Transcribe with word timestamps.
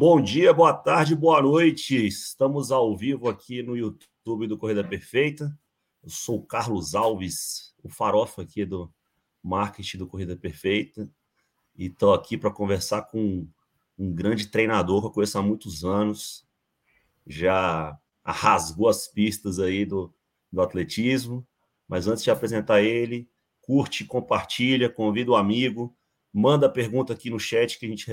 Bom 0.00 0.20
dia, 0.22 0.54
boa 0.54 0.72
tarde, 0.72 1.16
boa 1.16 1.42
noite. 1.42 2.06
Estamos 2.06 2.70
ao 2.70 2.96
vivo 2.96 3.28
aqui 3.28 3.64
no 3.64 3.76
YouTube 3.76 4.46
do 4.46 4.56
Corrida 4.56 4.84
Perfeita. 4.84 5.52
Eu 6.04 6.08
sou 6.08 6.36
o 6.36 6.46
Carlos 6.46 6.94
Alves, 6.94 7.74
o 7.82 7.88
farofa 7.88 8.42
aqui 8.42 8.64
do 8.64 8.88
marketing 9.42 9.98
do 9.98 10.06
Corrida 10.06 10.36
Perfeita. 10.36 11.10
E 11.76 11.86
estou 11.86 12.14
aqui 12.14 12.38
para 12.38 12.48
conversar 12.48 13.02
com 13.06 13.48
um 13.98 14.14
grande 14.14 14.46
treinador 14.46 15.00
que 15.00 15.06
eu 15.08 15.10
conheço 15.10 15.36
há 15.36 15.42
muitos 15.42 15.84
anos. 15.84 16.46
Já 17.26 17.98
rasgou 18.24 18.88
as 18.88 19.08
pistas 19.08 19.58
aí 19.58 19.84
do, 19.84 20.14
do 20.52 20.62
atletismo. 20.62 21.44
Mas 21.88 22.06
antes 22.06 22.22
de 22.22 22.30
apresentar 22.30 22.82
ele, 22.82 23.28
curte, 23.60 24.04
compartilha, 24.04 24.88
convida 24.88 25.32
o 25.32 25.34
um 25.34 25.36
amigo, 25.36 25.92
manda 26.32 26.68
pergunta 26.68 27.14
aqui 27.14 27.30
no 27.30 27.40
chat 27.40 27.80
que 27.80 27.86
a 27.86 27.88
gente 27.88 28.06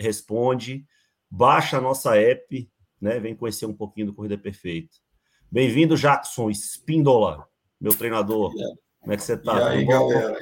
responde 0.00 0.84
baixa 1.30 1.78
a 1.78 1.80
nossa 1.80 2.16
app, 2.16 2.70
né? 3.00 3.18
Vem 3.20 3.34
conhecer 3.34 3.66
um 3.66 3.74
pouquinho 3.74 4.06
do 4.06 4.14
Corrida 4.14 4.38
Perfeita. 4.38 4.96
Bem-vindo, 5.50 5.96
Jackson 5.96 6.50
Spindola, 6.50 7.46
meu 7.80 7.94
treinador. 7.94 8.52
Como 9.00 9.12
é 9.12 9.16
que 9.16 9.22
você 9.22 9.34
está? 9.34 9.58
E 9.58 9.78
aí, 9.78 9.86
galera? 9.86 10.38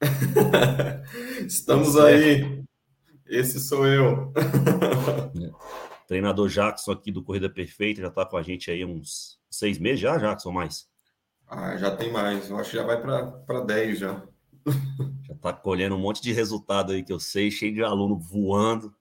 Estamos 1.46 1.96
aí. 1.96 2.62
Esse 3.26 3.58
sou 3.58 3.86
eu. 3.86 4.32
Treinador 6.06 6.48
Jackson 6.48 6.92
aqui 6.92 7.10
do 7.10 7.22
Corrida 7.22 7.50
Perfeita, 7.50 8.00
já 8.00 8.08
está 8.08 8.24
com 8.24 8.36
a 8.36 8.42
gente 8.42 8.70
aí 8.70 8.84
uns 8.84 9.38
seis 9.50 9.78
meses 9.78 10.00
já, 10.00 10.16
Jackson, 10.16 10.52
mais? 10.52 10.88
Ah, 11.48 11.76
já 11.76 11.94
tem 11.94 12.12
mais. 12.12 12.48
Eu 12.50 12.58
acho 12.58 12.70
que 12.70 12.76
já 12.76 12.84
vai 12.84 13.00
para 13.00 13.60
10 13.60 13.98
já. 13.98 14.22
Já 15.28 15.34
está 15.34 15.52
colhendo 15.52 15.94
um 15.94 16.00
monte 16.00 16.20
de 16.20 16.32
resultado 16.32 16.92
aí 16.92 17.00
que 17.00 17.12
eu 17.12 17.20
sei, 17.20 17.52
cheio 17.52 17.72
de 17.72 17.84
aluno 17.84 18.18
voando. 18.18 18.92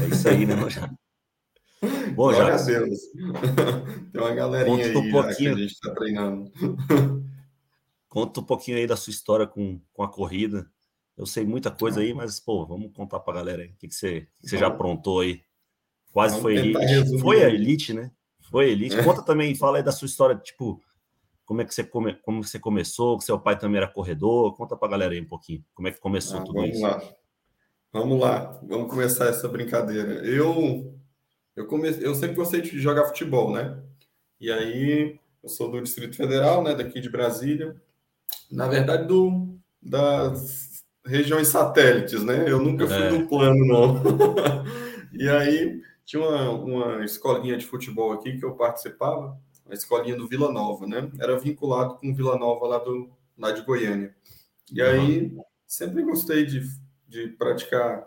É 0.00 0.08
isso 0.08 0.28
aí, 0.28 0.46
né, 0.46 0.54
já. 0.70 0.90
Bom, 2.14 2.32
já. 2.32 2.56
Deus. 2.56 2.98
Tem 4.12 4.20
uma 4.20 4.34
galerinha 4.34 4.86
aí 4.86 4.96
um 4.96 5.10
pouquinho... 5.10 5.54
que 5.54 5.60
a 5.60 5.62
gente 5.62 5.72
está 5.72 5.94
treinando. 5.94 6.52
Conta 8.08 8.40
um 8.40 8.44
pouquinho 8.44 8.76
aí 8.76 8.86
da 8.86 8.96
sua 8.96 9.10
história 9.10 9.46
com, 9.46 9.80
com 9.92 10.02
a 10.02 10.08
corrida. 10.08 10.66
Eu 11.16 11.26
sei 11.26 11.44
muita 11.44 11.70
coisa 11.70 12.00
aí, 12.00 12.14
mas, 12.14 12.40
pô, 12.40 12.66
vamos 12.66 12.92
contar 12.92 13.20
para 13.20 13.32
a 13.32 13.36
galera 13.36 13.62
aí. 13.62 13.68
O 13.68 13.76
que, 13.76 13.88
que, 13.88 13.94
você, 13.94 14.22
que 14.40 14.48
você 14.48 14.58
já 14.58 14.68
aprontou 14.68 15.20
aí? 15.20 15.42
Quase 16.12 16.38
vamos 16.38 16.42
foi 16.42 16.56
elite. 16.56 17.18
Foi 17.20 17.44
a 17.44 17.48
elite, 17.48 17.92
né? 17.92 18.10
Foi 18.50 18.66
a 18.66 18.68
elite. 18.68 18.96
É. 18.96 19.02
Conta 19.02 19.22
também, 19.22 19.54
fala 19.54 19.78
aí 19.78 19.82
da 19.82 19.92
sua 19.92 20.06
história, 20.06 20.36
tipo, 20.36 20.80
como 21.44 21.62
é 21.62 21.64
que 21.64 21.74
você, 21.74 21.84
come, 21.84 22.14
como 22.22 22.42
você 22.42 22.58
começou, 22.58 23.18
que 23.18 23.24
seu 23.24 23.38
pai 23.38 23.58
também 23.58 23.78
era 23.78 23.88
corredor. 23.88 24.54
Conta 24.56 24.76
para 24.76 24.88
a 24.88 24.90
galera 24.90 25.12
aí 25.14 25.20
um 25.20 25.26
pouquinho. 25.26 25.64
Como 25.74 25.88
é 25.88 25.90
que 25.90 26.00
começou 26.00 26.38
ah, 26.38 26.42
tudo 26.42 26.54
vamos 26.54 26.76
isso? 26.76 26.82
Lá. 26.82 27.02
Vamos 27.92 28.18
lá, 28.18 28.58
vamos 28.62 28.88
começar 28.88 29.26
essa 29.26 29.46
brincadeira. 29.46 30.24
Eu 30.24 30.98
eu 31.54 31.66
comecei, 31.66 32.06
eu 32.06 32.14
sempre 32.14 32.36
gostei 32.36 32.62
de 32.62 32.80
jogar 32.80 33.04
futebol, 33.04 33.52
né? 33.52 33.78
E 34.40 34.50
aí 34.50 35.18
eu 35.42 35.48
sou 35.48 35.70
do 35.70 35.82
Distrito 35.82 36.16
Federal, 36.16 36.62
né, 36.62 36.74
daqui 36.74 37.00
de 37.02 37.10
Brasília. 37.10 37.76
Na 38.50 38.66
verdade 38.66 39.06
do 39.06 39.58
das 39.82 40.82
regiões 41.04 41.48
satélites, 41.48 42.24
né? 42.24 42.50
Eu 42.50 42.60
nunca 42.60 42.86
fui 42.86 42.96
é. 42.96 43.10
no 43.10 43.28
plano 43.28 43.66
não. 43.66 44.02
e 45.12 45.28
aí 45.28 45.82
tinha 46.06 46.22
uma, 46.22 46.50
uma 46.50 47.04
escolinha 47.04 47.58
de 47.58 47.66
futebol 47.66 48.12
aqui 48.12 48.38
que 48.38 48.44
eu 48.44 48.54
participava, 48.54 49.38
a 49.68 49.74
escolinha 49.74 50.16
do 50.16 50.26
Vila 50.26 50.50
Nova, 50.50 50.86
né? 50.86 51.10
Era 51.20 51.38
vinculado 51.38 51.96
com 51.96 52.14
Vila 52.14 52.38
Nova 52.38 52.66
lá 52.66 52.78
do 52.78 53.10
lá 53.36 53.52
de 53.52 53.60
Goiânia. 53.60 54.14
E 54.72 54.80
aí 54.80 55.36
sempre 55.66 56.02
gostei 56.02 56.46
de 56.46 56.62
de 57.12 57.28
praticar 57.28 58.06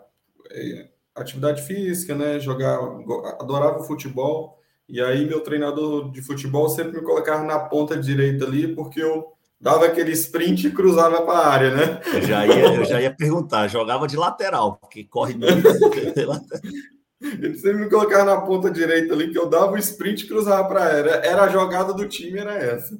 é, 0.50 0.88
atividade 1.14 1.62
física, 1.62 2.14
né? 2.14 2.40
Jogar, 2.40 2.78
adorava 3.40 3.84
futebol. 3.84 4.58
E 4.88 5.00
aí 5.00 5.24
meu 5.24 5.40
treinador 5.40 6.10
de 6.10 6.20
futebol 6.20 6.68
sempre 6.68 6.98
me 6.98 7.04
colocava 7.04 7.44
na 7.44 7.58
ponta 7.58 7.96
direita 7.96 8.44
ali, 8.44 8.74
porque 8.74 9.00
eu 9.00 9.32
dava 9.60 9.86
aquele 9.86 10.10
sprint 10.12 10.66
e 10.66 10.72
cruzava 10.72 11.22
para 11.22 11.38
a 11.38 11.48
área, 11.48 11.70
né? 11.70 12.00
Eu 12.12 12.22
já, 12.22 12.46
ia, 12.46 12.74
eu 12.74 12.84
já 12.84 13.00
ia 13.00 13.14
perguntar, 13.14 13.68
jogava 13.68 14.06
de 14.08 14.16
lateral, 14.16 14.76
porque 14.76 15.04
corre 15.04 15.34
muito. 15.34 15.66
Ele 17.18 17.54
sempre 17.54 17.84
me 17.84 17.90
colocava 17.90 18.24
na 18.24 18.40
ponta 18.42 18.70
direita 18.70 19.14
ali, 19.14 19.30
que 19.30 19.38
eu 19.38 19.48
dava 19.48 19.72
o 19.72 19.78
sprint 19.78 20.24
e 20.24 20.28
cruzava 20.28 20.68
para 20.68 20.80
a 20.80 20.94
área. 20.94 21.10
Era 21.10 21.44
a 21.44 21.48
jogada 21.48 21.94
do 21.94 22.06
time, 22.06 22.38
era 22.38 22.54
essa. 22.54 22.96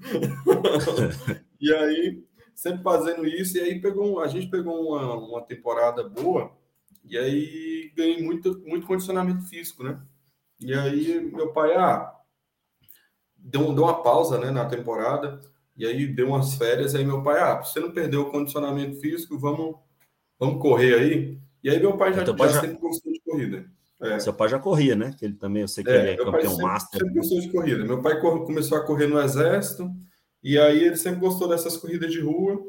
e 1.60 1.72
aí 1.72 2.24
sempre 2.56 2.82
fazendo 2.82 3.26
isso, 3.26 3.58
e 3.58 3.60
aí 3.60 3.78
pegou, 3.78 4.18
a 4.18 4.26
gente 4.26 4.48
pegou 4.48 4.88
uma, 4.88 5.14
uma 5.14 5.42
temporada 5.42 6.02
boa, 6.02 6.50
e 7.04 7.16
aí 7.16 7.92
ganhei 7.94 8.22
muito, 8.22 8.62
muito 8.66 8.86
condicionamento 8.86 9.42
físico, 9.42 9.84
né? 9.84 10.00
E 10.58 10.72
aí 10.72 11.20
meu 11.20 11.52
pai, 11.52 11.76
ah, 11.76 12.12
deu, 13.36 13.74
deu 13.74 13.84
uma 13.84 14.02
pausa 14.02 14.38
né, 14.38 14.50
na 14.50 14.64
temporada, 14.64 15.38
e 15.76 15.86
aí 15.86 16.06
deu 16.06 16.28
umas 16.28 16.54
férias, 16.54 16.94
aí 16.94 17.04
meu 17.04 17.22
pai, 17.22 17.38
ah, 17.38 17.62
você 17.62 17.78
não 17.78 17.92
perdeu 17.92 18.22
o 18.22 18.30
condicionamento 18.30 18.98
físico, 18.98 19.38
vamos, 19.38 19.76
vamos 20.38 20.60
correr 20.60 20.94
aí. 20.94 21.38
E 21.62 21.68
aí 21.68 21.78
meu 21.78 21.96
pai 21.98 22.14
já, 22.14 22.34
pai 22.34 22.48
já, 22.48 22.62
sempre 22.62 22.78
gostou 22.78 23.12
de 23.12 23.20
corrida. 23.20 23.66
É. 24.00 24.18
Seu 24.18 24.32
pai 24.32 24.48
já 24.48 24.58
corria, 24.58 24.96
né? 24.96 25.14
Que 25.18 25.26
ele 25.26 25.34
também, 25.34 25.62
eu 25.62 25.68
sei 25.68 25.84
que 25.84 25.90
é, 25.90 25.98
ele 25.98 26.10
é 26.10 26.16
campeão 26.16 26.50
sempre, 26.52 26.64
master. 26.64 27.00
Sempre 27.00 27.14
gostou 27.14 27.40
de 27.40 27.48
corrida. 27.50 27.84
Meu 27.84 28.00
pai 28.00 28.18
começou 28.18 28.78
a 28.78 28.84
correr 28.84 29.06
no 29.06 29.20
exército, 29.20 29.90
e 30.46 30.56
aí 30.60 30.84
ele 30.84 30.96
sempre 30.96 31.18
gostou 31.18 31.48
dessas 31.48 31.76
corridas 31.76 32.12
de 32.12 32.20
rua. 32.20 32.62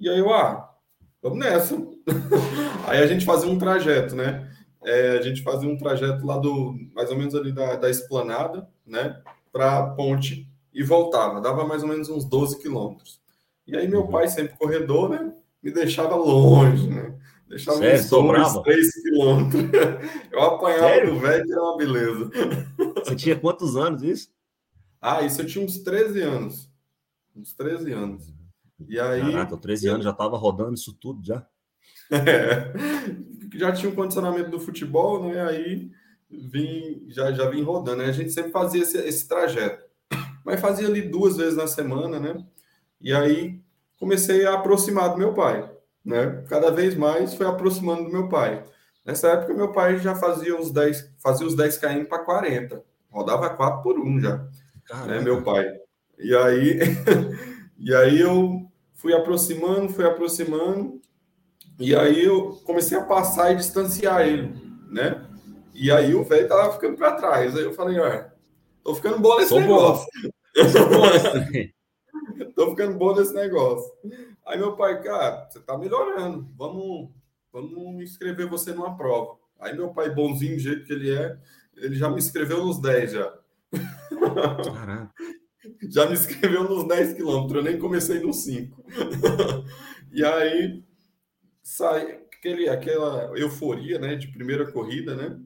E 0.00 0.08
aí 0.08 0.18
eu, 0.18 0.32
ah, 0.32 0.74
vamos 1.22 1.38
nessa. 1.38 1.76
aí 2.88 2.98
a 2.98 3.06
gente 3.06 3.26
fazia 3.26 3.50
um 3.50 3.58
trajeto, 3.58 4.16
né? 4.16 4.50
É, 4.82 5.18
a 5.18 5.20
gente 5.20 5.42
fazia 5.42 5.68
um 5.68 5.76
trajeto 5.76 6.24
lá 6.24 6.38
do, 6.38 6.74
mais 6.94 7.10
ou 7.10 7.18
menos 7.18 7.34
ali 7.34 7.52
da, 7.52 7.76
da 7.76 7.90
esplanada, 7.90 8.66
né? 8.86 9.20
Para 9.52 9.80
a 9.80 9.90
ponte 9.90 10.48
e 10.72 10.82
voltava. 10.82 11.42
Dava 11.42 11.66
mais 11.66 11.82
ou 11.82 11.90
menos 11.90 12.08
uns 12.08 12.24
12 12.24 12.58
quilômetros. 12.58 13.20
E 13.66 13.76
aí 13.76 13.86
meu 13.86 14.00
uhum. 14.00 14.10
pai, 14.10 14.26
sempre 14.26 14.56
corredor, 14.56 15.10
né? 15.10 15.30
Me 15.62 15.70
deixava 15.70 16.16
longe, 16.16 16.88
né? 16.88 17.18
Deixava 17.50 17.76
Sério? 17.80 18.00
uns 18.00 18.08
2, 18.08 18.62
3 18.62 19.02
quilômetros. 19.02 19.62
Eu 20.32 20.40
apanhava 20.40 20.88
Sério? 20.88 21.12
do 21.12 21.20
velho, 21.20 21.52
era 21.52 21.62
uma 21.62 21.76
beleza. 21.76 22.30
Você 23.04 23.14
tinha 23.14 23.36
quantos 23.36 23.76
anos 23.76 24.02
isso? 24.02 24.30
Ah, 25.02 25.20
isso 25.20 25.40
eu 25.40 25.46
tinha 25.46 25.64
uns 25.64 25.78
13 25.78 26.20
anos 26.20 26.69
uns 27.34 27.52
13 27.54 27.92
anos. 27.92 28.32
E 28.88 28.98
aí. 28.98 29.20
Caraca, 29.20 29.56
13 29.56 29.88
anos 29.88 30.04
já 30.04 30.10
estava 30.10 30.36
rodando 30.36 30.74
isso 30.74 30.92
tudo 30.94 31.24
já. 31.24 31.46
É, 32.10 32.72
já 33.56 33.72
tinha 33.72 33.90
um 33.90 33.94
condicionamento 33.94 34.50
do 34.50 34.60
futebol, 34.60 35.28
né? 35.28 35.42
Aí 35.42 35.90
vim, 36.30 37.04
já, 37.08 37.32
já 37.32 37.48
vim 37.48 37.62
rodando. 37.62 37.98
Né? 37.98 38.06
A 38.06 38.12
gente 38.12 38.32
sempre 38.32 38.50
fazia 38.50 38.82
esse, 38.82 38.98
esse 38.98 39.28
trajeto. 39.28 39.84
Mas 40.44 40.60
fazia 40.60 40.88
ali 40.88 41.02
duas 41.02 41.36
vezes 41.36 41.56
na 41.56 41.66
semana, 41.66 42.18
né? 42.18 42.44
E 43.00 43.12
aí 43.12 43.60
comecei 43.98 44.46
a 44.46 44.54
aproximar 44.54 45.10
do 45.10 45.18
meu 45.18 45.34
pai, 45.34 45.70
né? 46.04 46.44
Cada 46.48 46.70
vez 46.70 46.96
mais 46.96 47.34
foi 47.34 47.46
aproximando 47.46 48.04
do 48.04 48.10
meu 48.10 48.28
pai. 48.28 48.64
Nessa 49.04 49.28
época, 49.28 49.54
meu 49.54 49.72
pai 49.72 49.98
já 49.98 50.14
fazia 50.14 50.58
os 50.58 50.70
10, 50.70 51.14
fazia 51.22 51.46
os 51.46 51.54
10 51.54 51.78
km 51.78 52.04
para 52.04 52.24
40. 52.24 52.82
Rodava 53.10 53.50
4 53.50 53.82
por 53.82 53.98
1 53.98 54.20
já. 54.20 54.46
Né, 55.06 55.20
meu 55.20 55.42
pai. 55.42 55.66
E 56.22 56.36
aí, 56.36 56.78
e 57.78 57.94
aí 57.94 58.20
eu 58.20 58.70
fui 58.94 59.14
aproximando, 59.14 59.88
fui 59.88 60.04
aproximando, 60.04 61.00
e 61.78 61.96
aí 61.96 62.22
eu 62.22 62.60
comecei 62.66 62.96
a 62.98 63.04
passar 63.04 63.52
e 63.52 63.56
distanciar 63.56 64.28
ele, 64.28 64.54
né? 64.90 65.26
E 65.74 65.90
aí 65.90 66.14
o 66.14 66.22
velho 66.22 66.46
tava 66.46 66.74
ficando 66.74 66.98
para 66.98 67.14
trás. 67.14 67.56
Aí 67.56 67.62
eu 67.62 67.72
falei, 67.72 67.98
olha, 67.98 68.30
tô 68.84 68.94
ficando 68.94 69.18
bom 69.18 69.36
nesse 69.36 69.48
Sou 69.48 69.60
negócio. 69.60 70.06
Bom. 70.52 70.68
Sou 70.68 70.88
bom 70.90 71.06
tô 72.54 72.70
ficando 72.70 72.98
bom 72.98 73.14
nesse 73.14 73.32
negócio. 73.32 73.90
Aí 74.44 74.58
meu 74.58 74.76
pai, 74.76 75.00
cara, 75.00 75.48
você 75.48 75.60
tá 75.60 75.78
melhorando. 75.78 76.46
Vamos, 76.58 77.08
vamos 77.52 78.02
inscrever 78.02 78.46
você 78.46 78.72
numa 78.72 78.96
prova. 78.96 79.38
Aí 79.60 79.74
meu 79.74 79.94
pai, 79.94 80.10
bonzinho 80.10 80.56
do 80.56 80.60
jeito 80.60 80.84
que 80.84 80.92
ele 80.92 81.14
é, 81.14 81.38
ele 81.76 81.94
já 81.94 82.10
me 82.10 82.18
inscreveu 82.18 82.66
nos 82.66 82.80
10 82.80 83.12
já. 83.12 83.32
Caraca 84.74 85.10
já 85.90 86.06
me 86.06 86.14
inscreveu 86.14 86.64
nos 86.64 86.86
10 86.86 87.14
quilômetros, 87.14 87.56
eu 87.56 87.70
nem 87.70 87.78
comecei 87.78 88.20
nos 88.20 88.44
5. 88.44 88.84
e 90.12 90.24
aí 90.24 90.84
sai 91.62 92.20
aquele, 92.32 92.68
aquela 92.68 93.32
euforia 93.36 93.98
né, 93.98 94.16
de 94.16 94.28
primeira 94.28 94.70
corrida, 94.70 95.14
né? 95.14 95.38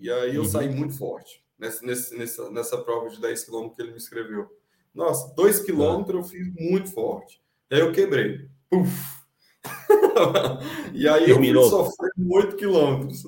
E 0.00 0.10
aí 0.10 0.34
eu 0.34 0.42
uhum. 0.42 0.48
saí 0.48 0.68
muito 0.68 0.96
forte 0.96 1.44
nessa, 1.58 1.84
nessa, 2.16 2.50
nessa 2.50 2.78
prova 2.78 3.08
de 3.08 3.20
10 3.20 3.44
quilômetros 3.44 3.76
que 3.76 3.82
ele 3.82 3.90
me 3.90 3.96
inscreveu. 3.96 4.46
Nossa, 4.94 5.34
2 5.34 5.60
quilômetros 5.60 6.16
eu 6.16 6.24
fiz 6.24 6.54
muito 6.54 6.90
forte. 6.92 7.40
E 7.70 7.74
aí 7.74 7.80
eu 7.80 7.92
quebrei. 7.92 8.48
Puf! 8.70 9.16
e 10.94 11.08
aí 11.08 11.26
terminou. 11.26 11.64
eu 11.64 11.68
sofrendo 11.68 12.32
8 12.32 12.56
quilômetros. 12.56 13.22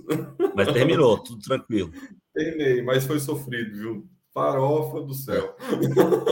Mas 0.55 0.73
terminou, 0.73 1.19
tudo 1.19 1.43
tranquilo. 1.43 1.93
Terminei, 2.33 2.83
mas 2.83 3.05
foi 3.05 3.19
sofrido, 3.19 3.77
viu? 3.77 4.09
Farofa 4.39 5.01
do 5.01 5.15
céu. 5.15 5.57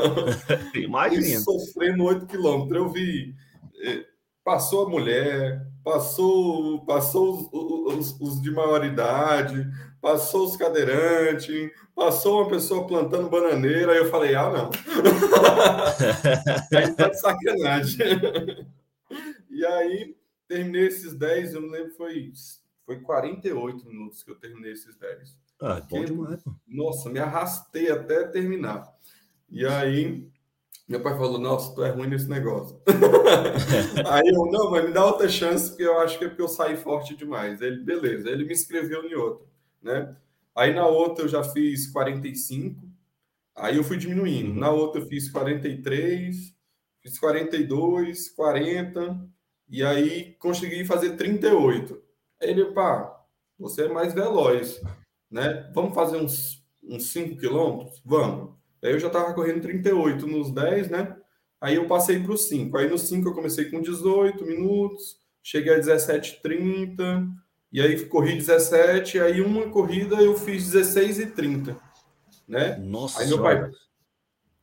Imagina. 0.74 1.40
sofrendo 1.40 2.04
8 2.04 2.26
quilômetros. 2.26 2.76
Eu 2.76 2.88
vi. 2.88 3.34
É, 3.82 4.06
passou 4.44 4.86
a 4.86 4.88
mulher, 4.88 5.66
passou, 5.82 6.84
passou 6.84 7.50
os, 7.52 7.94
os, 7.94 8.20
os 8.20 8.42
de 8.42 8.52
maioridade, 8.52 9.66
passou 10.00 10.46
os 10.46 10.56
cadeirantes, 10.56 11.72
passou 11.96 12.42
uma 12.42 12.48
pessoa 12.48 12.86
plantando 12.86 13.28
bananeira, 13.28 13.90
aí 13.90 13.98
eu 13.98 14.08
falei, 14.08 14.36
ah, 14.36 14.50
não. 14.50 14.70
aí 16.78 16.94
tá 16.94 17.08
de 17.08 17.20
sacanagem. 17.20 17.98
e 19.50 19.66
aí, 19.66 20.16
terminei 20.46 20.86
esses 20.86 21.12
10, 21.12 21.54
eu 21.54 21.62
não 21.62 21.68
lembro, 21.68 21.92
foi, 21.96 22.32
foi 22.84 23.00
48 23.00 23.84
minutos 23.84 24.22
que 24.22 24.30
eu 24.30 24.36
terminei 24.36 24.72
esses 24.72 24.96
10. 24.96 25.45
Ah, 25.60 25.80
bom 25.88 26.04
demais. 26.04 26.42
Nossa, 26.66 27.08
me 27.08 27.18
arrastei 27.18 27.90
até 27.90 28.26
terminar. 28.26 28.92
E 29.48 29.64
aí, 29.64 30.28
meu 30.88 31.02
pai 31.02 31.16
falou: 31.16 31.38
Nossa, 31.38 31.74
tu 31.74 31.82
é 31.82 31.90
ruim 31.90 32.08
nesse 32.08 32.28
negócio. 32.28 32.80
aí 34.06 34.28
eu, 34.28 34.46
não, 34.46 34.70
mas 34.70 34.84
me 34.84 34.92
dá 34.92 35.04
outra 35.04 35.28
chance, 35.28 35.70
porque 35.70 35.82
eu 35.82 35.98
acho 35.98 36.18
que 36.18 36.24
é 36.24 36.28
porque 36.28 36.42
eu 36.42 36.48
saí 36.48 36.76
forte 36.76 37.16
demais. 37.16 37.60
Ele, 37.60 37.82
beleza, 37.82 38.28
ele 38.28 38.44
me 38.44 38.52
inscreveu 38.52 39.04
em 39.04 39.14
outra, 39.14 39.46
né? 39.82 40.16
Aí 40.54 40.72
na 40.74 40.86
outra 40.86 41.24
eu 41.24 41.28
já 41.28 41.44
fiz 41.44 41.86
45, 41.88 42.80
aí 43.54 43.76
eu 43.76 43.84
fui 43.84 43.96
diminuindo. 43.96 44.52
Uhum. 44.52 44.58
Na 44.58 44.70
outra 44.70 45.00
eu 45.00 45.06
fiz 45.06 45.30
43, 45.30 46.54
fiz 47.02 47.18
42, 47.18 48.30
40, 48.30 49.28
e 49.68 49.82
aí 49.82 50.34
consegui 50.38 50.84
fazer 50.84 51.16
38. 51.16 52.02
Aí 52.40 52.50
ele, 52.50 52.66
pá, 52.72 53.22
você 53.58 53.84
é 53.84 53.88
mais 53.88 54.14
veloz, 54.14 54.80
né? 55.30 55.70
Vamos 55.74 55.94
fazer 55.94 56.16
uns, 56.16 56.64
uns 56.82 57.10
5 57.10 57.36
quilômetros? 57.36 58.00
Vamos. 58.04 58.54
Aí 58.82 58.92
eu 58.92 59.00
já 59.00 59.08
estava 59.08 59.34
correndo 59.34 59.62
38 59.62 60.26
nos 60.26 60.52
10, 60.52 60.90
né? 60.90 61.16
Aí 61.60 61.76
eu 61.76 61.86
passei 61.86 62.20
para 62.22 62.32
os 62.32 62.48
5. 62.48 62.76
Aí 62.76 62.88
nos 62.88 63.02
5 63.02 63.28
eu 63.28 63.34
comecei 63.34 63.66
com 63.66 63.80
18 63.80 64.44
minutos, 64.44 65.16
cheguei 65.42 65.74
a 65.74 65.80
17,30, 65.80 67.28
e 67.72 67.80
aí 67.80 68.04
corri 68.06 68.36
17, 68.36 69.20
aí 69.20 69.40
uma 69.40 69.68
corrida 69.68 70.16
eu 70.16 70.36
fiz 70.36 70.70
16 70.70 71.18
e 71.18 71.26
30, 71.26 71.76
né? 72.48 72.76
Nossa 72.76 73.20
Aí 73.20 73.28
meu 73.28 73.42
pai, 73.42 73.70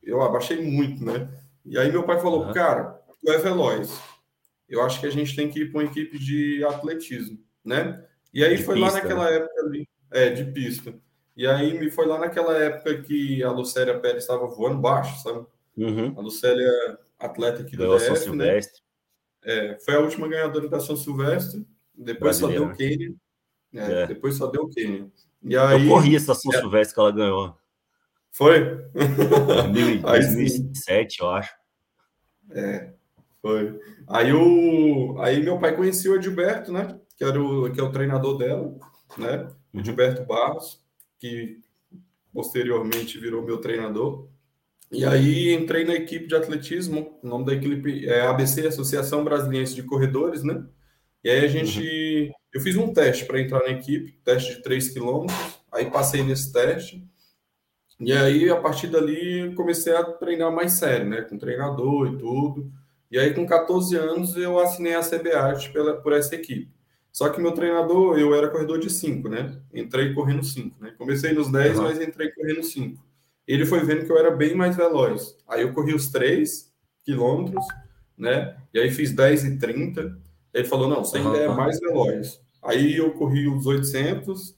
eu 0.02 0.22
abaixei 0.22 0.60
muito, 0.62 1.04
né? 1.04 1.28
E 1.64 1.78
aí 1.78 1.90
meu 1.90 2.04
pai 2.04 2.20
falou, 2.20 2.46
uhum. 2.46 2.52
cara, 2.52 3.00
tu 3.20 3.30
é 3.30 3.38
veloz. 3.38 4.00
Eu 4.68 4.82
acho 4.82 5.00
que 5.00 5.06
a 5.06 5.10
gente 5.10 5.36
tem 5.36 5.50
que 5.50 5.60
ir 5.60 5.70
para 5.70 5.80
uma 5.80 5.90
equipe 5.90 6.18
de 6.18 6.64
atletismo, 6.64 7.38
né? 7.64 8.04
E 8.32 8.44
aí 8.44 8.56
de 8.56 8.62
foi 8.64 8.76
pista, 8.76 8.90
lá 8.90 9.02
naquela 9.02 9.30
né? 9.30 9.36
época 9.36 9.60
ali, 9.62 9.88
é, 10.14 10.30
de 10.30 10.44
pista. 10.44 10.94
E 11.36 11.46
aí 11.46 11.76
me 11.78 11.90
foi 11.90 12.06
lá 12.06 12.18
naquela 12.18 12.56
época 12.56 13.02
que 13.02 13.42
a 13.42 13.50
Lucélia 13.50 13.98
Pérez 13.98 14.22
estava 14.22 14.46
voando 14.46 14.80
baixo, 14.80 15.20
sabe? 15.20 15.44
Uhum. 15.76 16.14
A 16.16 16.20
Lucélia, 16.20 16.70
atleta 17.18 17.62
aqui 17.62 17.76
do 17.76 17.96
DF, 17.96 18.04
São 18.04 18.14
né? 18.14 18.20
Silvestre. 18.20 18.82
Né? 19.44 19.72
É, 19.72 19.78
foi 19.80 19.94
a 19.94 19.98
última 20.00 20.28
ganhadora 20.28 20.68
da 20.68 20.78
São 20.78 20.96
Silvestre. 20.96 21.66
Depois 21.92 22.36
só 22.36 22.46
deu 22.46 22.66
o 22.66 22.72
Quênia. 22.72 23.12
É, 23.74 24.02
é. 24.02 24.06
Depois 24.06 24.36
só 24.36 24.46
deu 24.46 24.62
o 24.62 24.70
Quênia. 24.70 25.10
E 25.42 25.56
aí, 25.56 25.82
eu 25.82 25.88
corri 25.88 26.14
essa 26.14 26.32
São 26.34 26.52
é. 26.54 26.58
Silvestre 26.58 26.94
que 26.94 27.00
ela 27.00 27.10
ganhou. 27.12 27.56
Foi? 28.30 28.88
2007, 30.02 31.20
eu 31.20 31.30
acho. 31.30 31.54
É, 32.52 32.92
foi. 33.42 33.80
Aí, 34.06 34.32
o, 34.32 35.16
aí 35.18 35.42
meu 35.42 35.58
pai 35.58 35.74
conhecia 35.74 36.12
o 36.12 36.14
Edilberto, 36.14 36.72
né? 36.72 36.98
Que, 37.16 37.24
era 37.24 37.40
o, 37.40 37.70
que 37.72 37.80
é 37.80 37.82
o 37.82 37.92
treinador 37.92 38.38
dela, 38.38 38.74
né? 39.18 39.48
O 39.74 39.80
Edilberto 39.80 40.24
Barros 40.24 40.84
que 41.24 41.58
posteriormente 42.34 43.18
virou 43.18 43.42
meu 43.42 43.58
treinador. 43.58 44.28
E 44.92 45.06
aí 45.06 45.54
entrei 45.54 45.84
na 45.84 45.94
equipe 45.94 46.26
de 46.26 46.34
atletismo, 46.34 47.18
o 47.22 47.26
nome 47.26 47.46
da 47.46 47.54
equipe 47.54 48.06
é 48.06 48.20
ABC, 48.26 48.66
Associação 48.66 49.24
Brasileira 49.24 49.66
de 49.66 49.82
Corredores, 49.82 50.42
né? 50.42 50.62
E 51.22 51.30
aí 51.30 51.44
a 51.44 51.48
gente, 51.48 51.80
uhum. 51.80 52.32
eu 52.52 52.60
fiz 52.60 52.76
um 52.76 52.92
teste 52.92 53.24
para 53.24 53.40
entrar 53.40 53.60
na 53.60 53.70
equipe, 53.70 54.20
teste 54.22 54.56
de 54.56 54.62
3 54.62 54.90
quilômetros, 54.90 55.58
aí 55.72 55.90
passei 55.90 56.22
nesse 56.22 56.52
teste, 56.52 57.02
e 57.98 58.12
aí 58.12 58.50
a 58.50 58.60
partir 58.60 58.88
dali 58.88 59.54
comecei 59.54 59.96
a 59.96 60.04
treinar 60.04 60.52
mais 60.52 60.72
sério, 60.72 61.08
né? 61.08 61.22
Com 61.22 61.38
treinador 61.38 62.12
e 62.12 62.18
tudo. 62.18 62.70
E 63.10 63.18
aí 63.18 63.32
com 63.32 63.46
14 63.46 63.96
anos 63.96 64.36
eu 64.36 64.58
assinei 64.58 64.94
a 64.94 65.00
CBAT 65.00 65.72
pela, 65.72 65.96
por 66.02 66.12
essa 66.12 66.34
equipe. 66.34 66.73
Só 67.14 67.28
que 67.28 67.40
meu 67.40 67.52
treinador, 67.52 68.18
eu 68.18 68.34
era 68.34 68.50
corredor 68.50 68.80
de 68.80 68.90
5, 68.90 69.28
né? 69.28 69.56
Entrei 69.72 70.12
correndo 70.12 70.42
5, 70.42 70.82
né? 70.82 70.92
Comecei 70.98 71.32
nos 71.32 71.48
10, 71.48 71.78
uhum. 71.78 71.84
mas 71.84 72.00
entrei 72.00 72.32
correndo 72.32 72.64
5. 72.64 73.00
Ele 73.46 73.64
foi 73.64 73.84
vendo 73.84 74.04
que 74.04 74.10
eu 74.10 74.18
era 74.18 74.32
bem 74.32 74.56
mais 74.56 74.74
veloz. 74.74 75.36
Aí 75.46 75.62
eu 75.62 75.72
corri 75.72 75.94
os 75.94 76.08
3 76.08 76.72
quilômetros, 77.04 77.64
né? 78.18 78.56
E 78.74 78.80
aí 78.80 78.90
fiz 78.90 79.12
10 79.12 79.44
e 79.44 79.58
30. 79.58 80.18
Ele 80.52 80.64
falou, 80.64 80.88
não, 80.88 81.04
você 81.04 81.18
ainda 81.18 81.28
uhum. 81.28 81.36
é 81.36 81.48
mais 81.54 81.78
veloz. 81.78 82.40
Aí 82.60 82.96
eu 82.96 83.12
corri 83.12 83.46
os 83.46 83.64
800, 83.64 84.56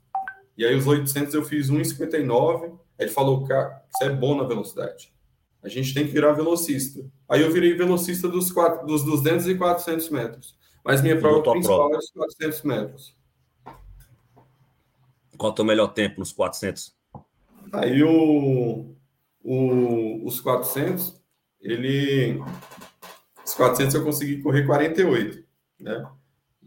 e 0.56 0.64
aí 0.64 0.74
os 0.74 0.86
800 0.86 1.34
eu 1.34 1.44
fiz 1.44 1.70
1,59. 1.70 2.72
Ele 2.98 3.10
falou, 3.10 3.44
cara, 3.44 3.82
você 3.90 4.04
é 4.04 4.10
bom 4.10 4.34
na 4.34 4.44
velocidade. 4.44 5.12
A 5.62 5.68
gente 5.68 5.92
tem 5.92 6.06
que 6.06 6.12
virar 6.12 6.32
velocista. 6.32 7.04
Aí 7.28 7.42
eu 7.42 7.52
virei 7.52 7.74
velocista 7.74 8.28
dos, 8.28 8.50
quatro, 8.50 8.86
dos 8.86 9.04
200 9.04 9.46
e 9.46 9.56
400 9.56 10.08
metros. 10.08 10.56
Mas 10.86 11.02
minha 11.02 11.18
prova 11.18 11.42
principal 11.42 11.88
prova. 11.90 11.96
é 11.96 11.98
os 11.98 12.10
400 12.12 12.62
metros. 12.62 13.16
Qual 15.36 15.50
é 15.50 15.52
o 15.52 15.54
teu 15.56 15.64
melhor 15.64 15.88
tempo 15.88 16.20
nos 16.20 16.32
400? 16.32 16.94
Aí 17.72 18.04
o, 18.04 18.94
o, 19.42 20.24
os 20.24 20.40
400, 20.40 21.20
ele... 21.60 22.40
Os 23.44 23.52
400 23.54 23.96
eu 23.96 24.04
consegui 24.04 24.40
correr 24.40 24.64
48, 24.64 25.44
né? 25.80 26.08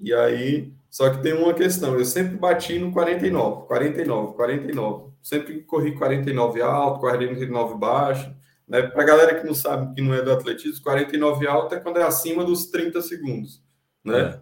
E 0.01 0.13
aí, 0.13 0.73
só 0.89 1.09
que 1.09 1.23
tem 1.23 1.31
uma 1.31 1.53
questão, 1.53 1.97
eu 1.97 2.03
sempre 2.03 2.35
bati 2.35 2.77
no 2.77 2.91
49, 2.91 3.67
49, 3.67 4.33
49. 4.33 5.13
Sempre 5.23 5.61
corri 5.61 5.95
49 5.97 6.61
alto, 6.61 6.99
49 6.99 7.77
baixo. 7.77 8.35
Né? 8.67 8.81
Para 8.81 9.05
galera 9.05 9.39
que 9.39 9.47
não 9.47 9.55
sabe, 9.55 9.95
que 9.95 10.01
não 10.01 10.13
é 10.13 10.21
do 10.21 10.31
atletismo, 10.31 10.83
49 10.83 11.47
alto 11.47 11.73
é 11.73 11.79
quando 11.79 11.99
é 11.99 12.03
acima 12.03 12.43
dos 12.43 12.65
30 12.65 13.01
segundos 13.01 13.68
né? 14.03 14.19
É. 14.19 14.39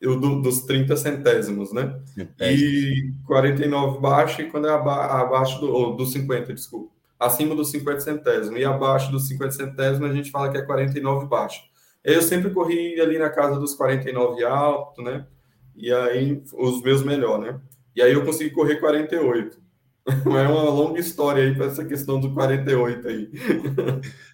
Eu, 0.00 0.20
do, 0.20 0.42
dos 0.42 0.62
30 0.62 0.96
centésimos, 0.96 1.72
né? 1.72 1.98
E 2.40 3.12
49 3.26 4.00
baixo 4.00 4.42
e 4.42 4.50
quando 4.50 4.68
é 4.68 4.70
aba, 4.70 5.06
abaixo 5.20 5.60
do, 5.60 5.72
ou, 5.72 5.96
dos 5.96 6.12
50, 6.12 6.52
desculpa. 6.52 6.92
Acima 7.18 7.54
dos 7.54 7.70
50 7.70 8.00
centésimos. 8.00 8.60
E 8.60 8.64
abaixo 8.64 9.10
dos 9.10 9.26
50 9.28 9.52
centésimos 9.52 10.10
a 10.10 10.12
gente 10.12 10.30
fala 10.30 10.50
que 10.50 10.58
é 10.58 10.62
49 10.62 11.26
baixo. 11.26 11.62
Eu 12.02 12.20
sempre 12.20 12.50
corri 12.50 13.00
ali 13.00 13.18
na 13.18 13.30
casa 13.30 13.58
dos 13.58 13.74
49 13.74 14.44
alto, 14.44 15.00
né? 15.00 15.26
E 15.74 15.90
aí, 15.90 16.42
os 16.52 16.82
meus 16.82 17.02
melhor, 17.02 17.38
né? 17.40 17.58
E 17.96 18.02
aí 18.02 18.12
eu 18.12 18.24
consegui 18.24 18.50
correr 18.50 18.76
48. 18.76 19.64
É 20.06 20.48
uma 20.48 20.64
longa 20.64 21.00
história 21.00 21.42
aí 21.42 21.54
para 21.54 21.64
essa 21.64 21.82
questão 21.82 22.20
do 22.20 22.34
48 22.34 23.08
aí. 23.08 23.30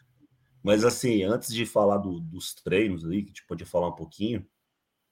Mas 0.63 0.85
assim, 0.85 1.23
antes 1.23 1.53
de 1.53 1.65
falar 1.65 1.99
do, 1.99 2.21
dos 2.21 2.55
treinos 2.55 3.05
ali, 3.05 3.23
que 3.23 3.31
a 3.31 3.33
gente 3.33 3.47
podia 3.47 3.67
falar 3.67 3.89
um 3.89 3.95
pouquinho, 3.95 4.47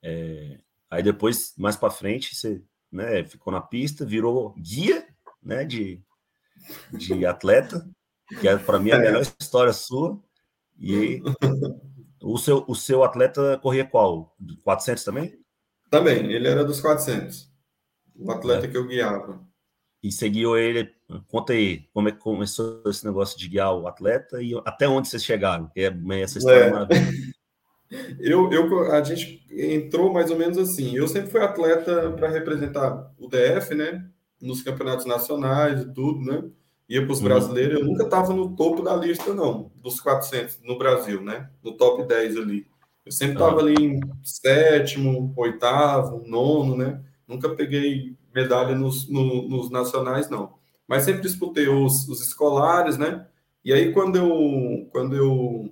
é, 0.02 0.60
aí 0.90 1.02
depois, 1.02 1.54
mais 1.56 1.76
para 1.76 1.90
frente, 1.90 2.34
você 2.34 2.62
né, 2.92 3.24
ficou 3.24 3.52
na 3.52 3.60
pista, 3.60 4.04
virou 4.04 4.54
guia 4.58 5.06
né, 5.42 5.64
de, 5.64 6.02
de 6.92 7.24
atleta, 7.24 7.88
que 8.40 8.48
é 8.48 8.56
para 8.56 8.78
mim 8.78 8.90
a 8.90 8.96
é. 8.96 8.98
melhor 8.98 9.22
história 9.40 9.72
sua. 9.72 10.22
E 10.78 11.22
o 12.22 12.36
seu, 12.38 12.64
o 12.68 12.74
seu 12.74 13.02
atleta 13.02 13.58
corria 13.58 13.86
qual? 13.86 14.36
400 14.62 15.02
também? 15.02 15.38
Também, 15.90 16.30
ele 16.30 16.46
era 16.46 16.64
dos 16.64 16.80
400. 16.80 17.50
O 18.14 18.30
atleta 18.30 18.66
é. 18.66 18.70
que 18.70 18.76
eu 18.76 18.86
guiava 18.86 19.47
e 20.02 20.12
seguiu 20.12 20.56
ele. 20.56 20.90
Conta 21.28 21.52
aí 21.52 21.88
como 21.92 22.08
é 22.08 22.12
que 22.12 22.18
começou 22.18 22.82
esse 22.86 23.04
negócio 23.04 23.38
de 23.38 23.48
guiar 23.48 23.74
o 23.74 23.86
atleta 23.86 24.42
e 24.42 24.54
até 24.64 24.88
onde 24.88 25.08
vocês 25.08 25.24
chegaram, 25.24 25.70
é 25.76 25.92
essa 26.20 26.38
história 26.38 26.64
é. 26.64 26.70
maravilhosa. 26.70 27.12
Eu, 28.20 28.52
eu, 28.52 28.92
a 28.92 29.02
gente 29.02 29.42
entrou 29.50 30.12
mais 30.12 30.30
ou 30.30 30.36
menos 30.36 30.58
assim. 30.58 30.94
Eu 30.94 31.08
sempre 31.08 31.30
fui 31.30 31.40
atleta 31.40 32.10
para 32.12 32.28
representar 32.28 33.10
o 33.18 33.28
DF, 33.28 33.74
né? 33.74 34.06
Nos 34.38 34.62
campeonatos 34.62 35.06
nacionais 35.06 35.80
e 35.80 35.94
tudo, 35.94 36.20
né? 36.20 36.44
Ia 36.86 37.02
para 37.02 37.12
os 37.12 37.18
uhum. 37.20 37.24
brasileiros. 37.24 37.80
Eu 37.80 37.86
nunca 37.86 38.04
estava 38.04 38.34
no 38.34 38.54
topo 38.54 38.82
da 38.82 38.94
lista, 38.94 39.32
não, 39.32 39.72
dos 39.76 40.00
400 40.00 40.60
no 40.62 40.76
Brasil, 40.76 41.22
né? 41.22 41.48
No 41.62 41.78
top 41.78 42.06
10 42.06 42.36
ali. 42.36 42.66
Eu 43.06 43.12
sempre 43.12 43.36
estava 43.36 43.58
ali 43.60 43.74
em 43.74 44.00
sétimo, 44.22 45.32
oitavo, 45.34 46.22
nono, 46.26 46.76
né? 46.76 47.02
Nunca 47.26 47.48
peguei 47.48 48.14
medalha 48.38 48.74
nos, 48.74 49.08
no, 49.08 49.48
nos 49.48 49.70
nacionais, 49.70 50.28
não. 50.28 50.54
Mas 50.86 51.04
sempre 51.04 51.22
disputei 51.22 51.68
os, 51.68 52.08
os 52.08 52.20
escolares, 52.20 52.96
né? 52.96 53.26
E 53.64 53.72
aí, 53.72 53.92
quando 53.92 54.16
eu, 54.16 54.88
quando 54.90 55.14
eu 55.16 55.70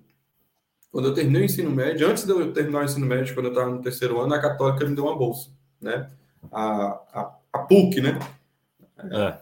quando 0.90 1.08
eu 1.08 1.14
terminei 1.14 1.42
o 1.42 1.44
ensino 1.44 1.70
médio, 1.70 2.08
antes 2.08 2.24
de 2.24 2.30
eu 2.30 2.52
terminar 2.52 2.80
o 2.80 2.84
ensino 2.84 3.04
médio, 3.04 3.34
quando 3.34 3.46
eu 3.46 3.52
estava 3.52 3.70
no 3.70 3.82
terceiro 3.82 4.18
ano, 4.18 4.32
a 4.32 4.40
Católica 4.40 4.86
me 4.86 4.94
deu 4.94 5.04
uma 5.04 5.16
bolsa, 5.16 5.50
né? 5.78 6.10
A, 6.50 6.86
a, 7.12 7.36
a 7.52 7.58
PUC, 7.58 8.00
né? 8.00 8.18
É. 8.98 9.36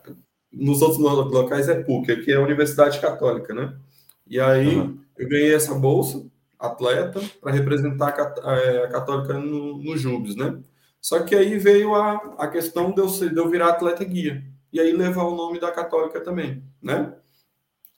Nos 0.52 0.82
outros 0.82 0.98
locais 0.98 1.68
é 1.68 1.82
PUC, 1.82 2.10
aqui 2.10 2.32
é 2.32 2.36
a 2.36 2.40
Universidade 2.40 3.00
Católica, 3.00 3.54
né? 3.54 3.72
E 4.26 4.40
aí 4.40 4.76
uhum. 4.76 4.98
eu 5.16 5.28
ganhei 5.28 5.54
essa 5.54 5.74
bolsa, 5.74 6.24
atleta 6.58 7.20
para 7.40 7.52
representar 7.52 8.14
a, 8.42 8.52
é, 8.56 8.84
a 8.84 8.88
Católica 8.88 9.34
no, 9.34 9.78
no 9.78 9.96
Jubes, 9.96 10.34
né? 10.34 10.58
Só 11.04 11.22
que 11.22 11.34
aí 11.34 11.58
veio 11.58 11.94
a, 11.94 12.14
a 12.38 12.48
questão 12.48 12.90
de 12.90 12.98
eu, 12.98 13.06
de 13.06 13.36
eu 13.36 13.50
virar 13.50 13.68
atleta 13.68 14.02
guia. 14.02 14.42
E 14.72 14.80
aí 14.80 14.90
levar 14.90 15.24
o 15.24 15.36
nome 15.36 15.60
da 15.60 15.70
Católica 15.70 16.18
também, 16.18 16.64
né? 16.80 17.14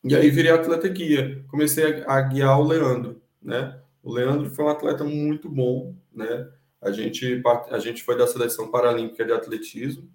E 0.03 0.17
aí 0.17 0.29
virei 0.29 0.51
atleta 0.51 0.89
guia. 0.89 1.45
Comecei 1.47 2.03
a, 2.03 2.17
a 2.17 2.21
guiar 2.23 2.61
o 2.61 2.67
Leandro, 2.67 3.23
né? 3.41 3.79
O 4.03 4.13
Leandro 4.13 4.51
foi 4.51 4.65
um 4.65 4.71
atleta 4.71 5.05
muito 5.05 5.49
bom, 5.49 5.95
né? 6.13 6.49
A 6.83 6.91
gente, 6.91 7.41
a 7.71 7.79
gente 7.79 8.03
foi 8.03 8.19
da 8.19 8.27
seleção 8.27 8.73
paralímpica 8.73 9.25
de 9.25 9.33
atletismo, 9.33 10.11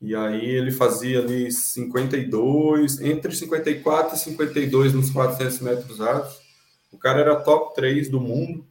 e 0.00 0.16
aí 0.16 0.42
ele 0.42 0.70
fazia 0.70 1.18
ali 1.18 1.52
52, 1.52 3.02
entre 3.02 3.36
54 3.36 4.16
e 4.16 4.18
52 4.18 4.94
nos 4.94 5.10
400 5.10 5.60
metros 5.60 5.98
rasos. 5.98 6.40
O 6.90 6.96
cara 6.96 7.20
era 7.20 7.36
top 7.36 7.74
3 7.74 8.08
do 8.08 8.18
mundo, 8.18 8.66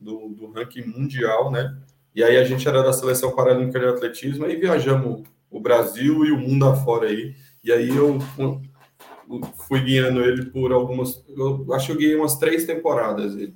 do, 0.00 0.30
do 0.30 0.50
ranking 0.52 0.86
mundial, 0.86 1.50
né? 1.50 1.79
E 2.14 2.24
aí 2.24 2.36
a 2.36 2.44
gente 2.44 2.66
era 2.66 2.82
da 2.82 2.92
seleção 2.92 3.34
paralímpica 3.34 3.78
de 3.78 3.86
atletismo, 3.86 4.44
aí 4.44 4.56
viajamos 4.56 5.22
o 5.50 5.60
Brasil 5.60 6.24
e 6.24 6.32
o 6.32 6.38
mundo 6.38 6.66
afora 6.66 7.08
aí. 7.08 7.34
E 7.62 7.70
aí 7.70 7.88
eu 7.88 8.18
fui 9.68 9.80
guiando 9.80 10.22
ele 10.22 10.46
por 10.46 10.72
algumas. 10.72 11.24
Eu 11.28 11.72
acho 11.72 11.86
que 11.86 11.92
eu 11.92 11.96
guiei 11.96 12.16
umas 12.16 12.36
três 12.36 12.64
temporadas. 12.64 13.34
Ele. 13.36 13.54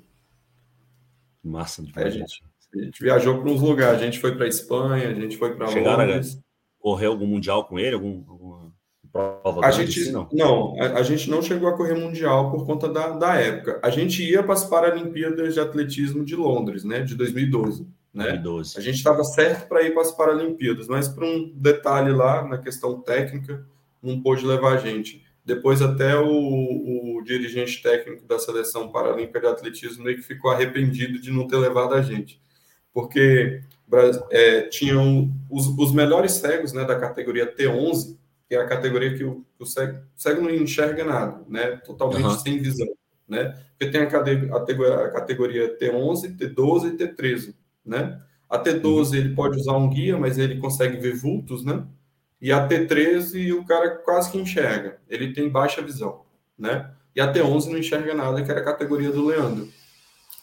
Massa 1.42 1.82
de 1.82 1.92
a 1.94 2.08
gente, 2.08 2.42
a 2.74 2.78
gente 2.78 3.02
viajou 3.02 3.40
para 3.40 3.50
uns 3.50 3.60
lugares. 3.60 4.00
A 4.00 4.04
gente 4.04 4.18
foi 4.18 4.36
para 4.36 4.46
Espanha, 4.46 5.08
a 5.08 5.14
gente 5.14 5.36
foi 5.36 5.54
para 5.54 5.68
Londres. 5.68 6.38
Correr 6.78 7.06
algum 7.06 7.26
mundial 7.26 7.64
com 7.64 7.78
ele? 7.78 7.94
Algum, 7.94 8.24
alguma 8.28 8.72
prova? 9.10 9.64
A 9.64 9.70
gente 9.70 10.00
assim, 10.00 10.12
não. 10.12 10.28
Não, 10.32 10.80
a, 10.80 10.98
a, 10.98 11.02
gente 11.02 11.30
não 11.30 11.40
chegou 11.40 11.68
a 11.68 11.76
correr 11.76 11.94
mundial 11.94 12.50
por 12.50 12.66
conta 12.66 12.88
da, 12.88 13.10
da 13.10 13.34
época. 13.36 13.80
A 13.82 13.90
gente 13.90 14.22
ia 14.22 14.42
para 14.42 14.52
as 14.52 14.64
Paralimpíadas 14.64 15.54
de 15.54 15.60
Atletismo 15.60 16.24
de 16.24 16.36
Londres, 16.36 16.84
né? 16.84 17.00
De 17.00 17.14
2012. 17.14 17.86
Né? 18.14 18.26
2012. 18.26 18.78
A 18.78 18.80
gente 18.80 18.96
estava 18.96 19.24
certo 19.24 19.66
para 19.68 19.82
ir 19.82 19.92
para 19.92 20.02
as 20.02 20.12
Paralimpíadas, 20.12 20.86
mas 20.86 21.08
por 21.08 21.24
um 21.24 21.50
detalhe 21.52 22.12
lá 22.12 22.46
na 22.46 22.58
questão 22.58 23.00
técnica, 23.00 23.66
não 24.00 24.22
pôde 24.22 24.46
levar 24.46 24.74
a 24.74 24.76
gente. 24.76 25.24
Depois 25.44 25.82
até 25.82 26.16
o, 26.16 27.18
o, 27.18 27.22
dirigente 27.22 27.82
técnico 27.82 28.26
da 28.26 28.38
seleção 28.38 28.90
paralímpica 28.90 29.40
de 29.40 29.46
atletismo 29.46 30.04
meio 30.04 30.16
que 30.16 30.22
ficou 30.22 30.50
arrependido 30.50 31.18
de 31.18 31.30
não 31.30 31.46
ter 31.46 31.56
levado 31.56 31.94
a 31.94 32.02
gente, 32.02 32.40
porque 32.92 33.62
é, 34.30 34.62
tinham 34.62 35.30
os, 35.50 35.66
os, 35.78 35.92
melhores 35.92 36.32
cegos 36.32 36.72
né, 36.72 36.84
da 36.84 36.98
categoria 36.98 37.52
T11, 37.54 38.16
que 38.48 38.54
é 38.54 38.58
a 38.58 38.66
categoria 38.66 39.14
que 39.16 39.24
o, 39.24 39.44
o 39.58 39.66
cego, 39.66 39.98
o 39.98 40.20
cego 40.20 40.40
não 40.40 40.50
enxerga 40.50 41.04
nada, 41.04 41.42
né, 41.46 41.76
totalmente 41.84 42.24
uhum. 42.24 42.38
sem 42.38 42.58
visão, 42.58 42.88
né, 43.28 43.54
porque 43.70 43.90
tem 43.90 44.00
a, 44.00 44.04
a, 44.04 45.04
a 45.04 45.10
categoria 45.10 45.78
T11, 45.78 46.36
T12 46.38 46.94
e 46.94 46.96
T13, 46.96 47.54
né, 47.84 48.20
a 48.48 48.58
T12 48.62 49.08
uhum. 49.08 49.14
ele 49.14 49.34
pode 49.34 49.58
usar 49.58 49.76
um 49.76 49.88
guia, 49.88 50.16
mas 50.16 50.38
ele 50.38 50.58
consegue 50.58 50.96
ver 50.96 51.14
vultos, 51.14 51.64
né, 51.64 51.84
e 52.40 52.52
a 52.52 52.68
T13 52.68 53.54
o 53.54 53.64
cara 53.64 53.90
quase 53.96 54.30
que 54.30 54.38
enxerga, 54.38 54.98
ele 55.08 55.32
tem 55.32 55.48
baixa 55.48 55.80
visão, 55.80 56.22
né? 56.58 56.90
E 57.16 57.20
a 57.20 57.32
T11 57.32 57.70
não 57.70 57.78
enxerga 57.78 58.12
nada, 58.12 58.42
que 58.42 58.50
era 58.50 58.60
a 58.60 58.64
categoria 58.64 59.10
do 59.10 59.24
Leandro. 59.24 59.68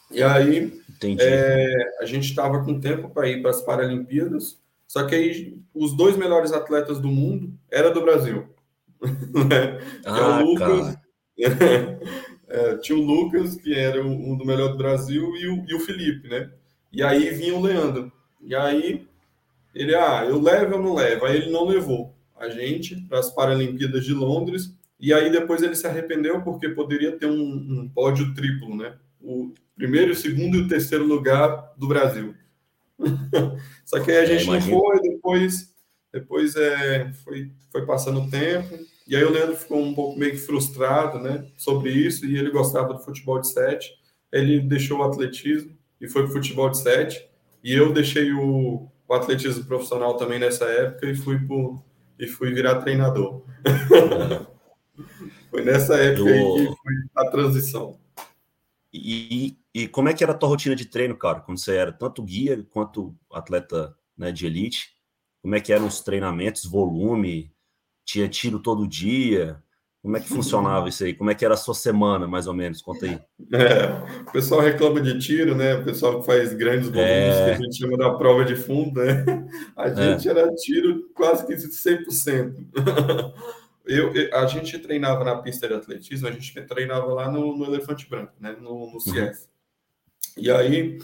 E 0.10 0.24
aí 0.24 0.82
é, 1.20 1.76
a 2.00 2.06
gente 2.06 2.30
estava 2.30 2.64
com 2.64 2.80
tempo 2.80 3.10
para 3.10 3.28
ir 3.28 3.42
para 3.42 3.52
as 3.52 3.62
Paralimpíadas, 3.62 4.60
só 4.88 5.06
que 5.06 5.16
aí 5.16 5.58
os 5.74 5.96
dois 5.96 6.18
melhores 6.18 6.52
atletas 6.52 7.00
do 7.00 7.08
mundo 7.08 7.54
era 7.70 7.92
do 7.92 8.02
Brasil. 8.02 8.48
Ah, 10.06 10.40
o 10.40 10.46
Lucas, 10.46 10.98
é, 12.50 12.78
tinha 12.78 12.98
o 12.98 13.02
Lucas, 13.02 13.56
que 13.56 13.74
era 13.74 14.04
um 14.04 14.36
do 14.36 14.46
melhor 14.46 14.70
do 14.70 14.78
Brasil, 14.78 15.36
e 15.36 15.48
o, 15.48 15.66
e 15.68 15.74
o 15.74 15.80
Felipe, 15.80 16.28
né? 16.28 16.52
E 16.92 17.02
aí 17.02 17.30
vinha 17.30 17.56
o 17.56 17.62
Leandro. 17.62 18.12
E 18.42 18.54
aí 18.54 19.08
ele, 19.74 19.96
ah, 19.96 20.26
eu 20.28 20.42
levo 20.42 20.76
ou 20.76 20.84
não 20.84 20.96
levo? 20.96 21.26
Aí 21.26 21.38
ele 21.38 21.52
não 21.52 21.66
levou 21.66 22.14
a 22.38 22.50
gente 22.50 22.96
para 23.08 23.20
as 23.20 23.34
Paralimpíadas 23.34 24.04
de 24.04 24.14
Londres. 24.14 24.76
E 25.00 25.14
aí 25.14 25.32
depois 25.32 25.62
ele 25.62 25.76
se 25.76 25.88
arrependeu 25.88 26.42
porque 26.42 26.70
poderia 26.70 27.18
ter 27.18 27.28
um, 27.28 27.42
um 27.42 27.90
pódio 27.90 28.34
triplo, 28.34 28.76
né? 28.76 28.96
O 29.22 29.54
primeiro, 29.76 30.12
o 30.12 30.16
segundo 30.16 30.58
e 30.58 30.62
o 30.62 30.68
terceiro 30.68 31.06
lugar 31.06 31.74
do 31.78 31.88
Brasil. 31.88 32.36
Só 33.86 34.00
que 34.00 34.12
aí 34.12 34.18
a 34.18 34.26
gente 34.26 34.50
é, 34.50 34.54
não 34.54 34.62
foi, 34.62 35.02
depois, 35.02 35.74
depois 36.12 36.56
é, 36.56 37.12
foi, 37.24 37.52
foi 37.72 37.86
passando 37.86 38.22
o 38.22 38.30
tempo. 38.30 38.78
E 39.08 39.16
aí 39.16 39.24
o 39.24 39.32
Leandro 39.32 39.56
ficou 39.56 39.82
um 39.82 39.94
pouco 39.94 40.20
meio 40.20 40.32
que 40.32 40.38
frustrado, 40.38 41.20
né? 41.20 41.48
Sobre 41.58 41.92
isso, 41.92 42.26
e 42.26 42.38
ele 42.38 42.52
gostava 42.52 42.94
do 42.94 43.04
futebol 43.04 43.40
de 43.40 43.48
sete. 43.48 43.92
Ele 44.32 44.60
deixou 44.60 45.00
o 45.00 45.04
atletismo 45.04 45.76
e 46.02 46.10
foi 46.10 46.24
para 46.24 46.32
o 46.32 46.34
futebol 46.34 46.70
de 46.70 46.80
sete. 46.80 47.30
E 47.64 47.74
eu 47.74 47.94
deixei 47.94 48.34
o, 48.34 48.90
o 49.08 49.14
atletismo 49.14 49.64
profissional 49.66 50.18
também 50.18 50.40
nessa 50.40 50.66
época 50.66 51.06
e 51.06 51.16
fui 51.16 51.38
pro, 51.40 51.82
e 52.18 52.28
fui 52.28 52.52
virar 52.52 52.82
treinador. 52.82 53.44
foi 55.52 55.64
nessa 55.64 55.96
época 55.96 56.30
Eu... 56.30 56.56
que 56.56 56.66
foi 56.66 56.94
a 57.16 57.30
transição. 57.30 58.00
E, 58.92 59.58
e 59.74 59.88
como 59.88 60.10
é 60.10 60.14
que 60.14 60.24
era 60.24 60.34
a 60.34 60.38
tua 60.38 60.50
rotina 60.50 60.76
de 60.76 60.86
treino, 60.86 61.16
cara? 61.16 61.40
Quando 61.40 61.60
você 61.60 61.76
era 61.76 61.94
tanto 61.94 62.24
guia 62.24 62.66
quanto 62.72 63.16
atleta 63.32 63.96
né, 64.18 64.32
de 64.32 64.46
elite? 64.46 64.96
Como 65.42 65.56
é 65.56 65.62
que 65.62 65.72
eram 65.72 65.88
os 65.88 66.02
treinamentos, 66.02 66.66
volume? 66.66 67.54
Tinha 68.04 68.28
tiro 68.28 68.60
todo 68.60 68.88
dia? 68.88 69.62
Como 70.02 70.18
é 70.18 70.20
que 70.20 70.30
funcionava 70.30 70.90
isso 70.90 71.04
aí? 71.04 71.14
Como 71.14 71.30
é 71.30 71.36
que 71.36 71.46
era 71.46 71.54
a 71.54 71.58
sua 71.58 71.76
semana, 71.76 72.28
mais 72.28 72.48
ou 72.48 72.56
menos? 72.56 72.82
Conta 72.82 73.06
aí. 73.06 73.20
É, 73.54 74.22
o 74.28 74.32
pessoal 74.32 74.62
reclama 74.62 75.00
de 75.00 75.20
tiro, 75.20 75.54
né? 75.54 75.76
O 75.76 75.84
pessoal 75.84 76.20
que 76.20 76.26
faz 76.26 76.54
grandes 76.54 76.90
volumes, 76.90 77.36
é... 77.36 77.46
que 77.46 77.52
a 77.52 77.58
gente 77.58 77.78
chama 77.78 77.98
da 77.98 78.12
prova 78.12 78.44
de 78.44 78.56
fundo, 78.56 79.00
né? 79.00 79.24
A 79.78 79.90
é. 79.90 79.96
gente 79.96 80.28
é. 80.28 80.32
era 80.32 80.52
tiro 80.56 81.10
quase 81.14 81.46
que 81.46 81.54
100%. 81.54 83.34
Eu, 83.86 84.12
a 84.34 84.46
gente 84.46 84.78
treinava 84.80 85.24
na 85.24 85.42
pista 85.42 85.68
de 85.68 85.74
atletismo, 85.74 86.28
a 86.28 86.32
gente 86.32 86.54
treinava 86.66 87.14
lá 87.14 87.30
no, 87.30 87.58
no 87.58 87.66
Elefante 87.66 88.10
Branco, 88.10 88.34
né? 88.40 88.56
No, 88.60 88.92
no 88.92 88.98
CF. 89.00 89.16
Uhum. 89.18 89.34
E 90.38 90.52
aí, 90.52 91.00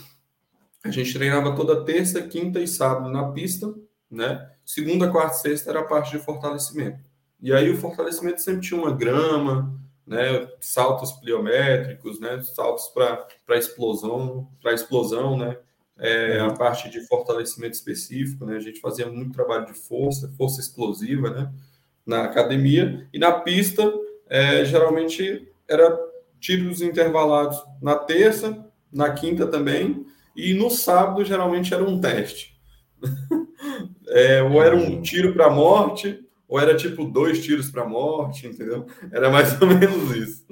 a 0.84 0.90
gente 0.90 1.14
treinava 1.14 1.56
toda 1.56 1.84
terça, 1.84 2.22
quinta 2.22 2.60
e 2.60 2.68
sábado 2.68 3.10
na 3.10 3.32
pista, 3.32 3.74
né? 4.10 4.50
Segunda, 4.64 5.12
quarta 5.12 5.36
e 5.36 5.40
sexta 5.40 5.70
era 5.70 5.82
a 5.82 5.86
parte 5.86 6.12
de 6.12 6.20
fortalecimento. 6.20 7.07
E 7.42 7.54
aí 7.54 7.70
o 7.70 7.78
fortalecimento 7.78 8.42
sempre 8.42 8.62
tinha 8.62 8.80
uma 8.80 8.92
grama, 8.92 9.80
né, 10.06 10.48
saltos 10.60 11.12
pliométricos, 11.14 12.20
né, 12.20 12.42
saltos 12.42 12.88
para 12.88 13.58
explosão, 13.58 14.50
para 14.62 14.74
explosão, 14.74 15.38
né, 15.38 15.58
é, 16.00 16.40
a 16.40 16.52
parte 16.52 16.90
de 16.90 17.02
fortalecimento 17.08 17.76
específico, 17.76 18.46
né, 18.46 18.56
a 18.56 18.60
gente 18.60 18.80
fazia 18.80 19.06
muito 19.08 19.34
trabalho 19.34 19.66
de 19.66 19.74
força, 19.74 20.32
força 20.38 20.62
explosiva, 20.62 21.30
né, 21.30 21.52
na 22.06 22.24
academia. 22.24 23.08
E 23.14 23.20
na 23.20 23.32
pista, 23.34 23.84
é, 24.30 24.64
geralmente 24.66 25.52
era 25.68 25.98
tiros 26.40 26.82
intervalados 26.82 27.58
na 27.82 27.96
terça, 27.96 28.66
na 28.92 29.12
quinta 29.12 29.46
também 29.48 30.06
e 30.36 30.54
no 30.54 30.70
sábado 30.70 31.26
geralmente 31.26 31.74
era 31.74 31.84
um 31.84 32.00
teste, 32.00 32.56
é, 34.10 34.42
ou 34.44 34.62
era 34.62 34.76
um 34.76 35.02
tiro 35.02 35.34
para 35.34 35.50
morte 35.50 36.27
ou 36.48 36.60
era 36.60 36.76
tipo 36.76 37.04
dois 37.06 37.44
tiros 37.44 37.70
para 37.70 37.86
morte, 37.86 38.48
entendeu? 38.48 38.86
Era 39.12 39.30
mais 39.30 39.60
ou 39.62 39.68
menos 39.68 40.16
isso. 40.16 40.46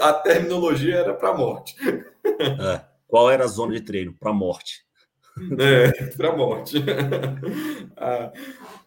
A 0.00 0.12
terminologia 0.12 0.96
era 0.96 1.14
para 1.14 1.36
morte. 1.36 1.76
É. 2.24 2.84
Qual 3.06 3.30
era 3.30 3.44
a 3.44 3.48
zona 3.48 3.74
de 3.74 3.80
treino? 3.80 4.12
Para 4.12 4.32
morte. 4.32 4.84
É, 5.58 6.06
para 6.16 6.36
morte. 6.36 6.76
ah, 7.96 8.32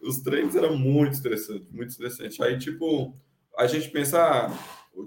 os 0.01 0.19
treinos 0.19 0.55
eram 0.55 0.77
muito 0.77 1.13
estressantes, 1.13 1.67
muito 1.71 1.89
estressantes. 1.89 2.39
Aí, 2.41 2.57
tipo, 2.57 3.15
a 3.57 3.65
gente 3.65 3.89
pensa, 3.89 4.21
ah, 4.21 4.51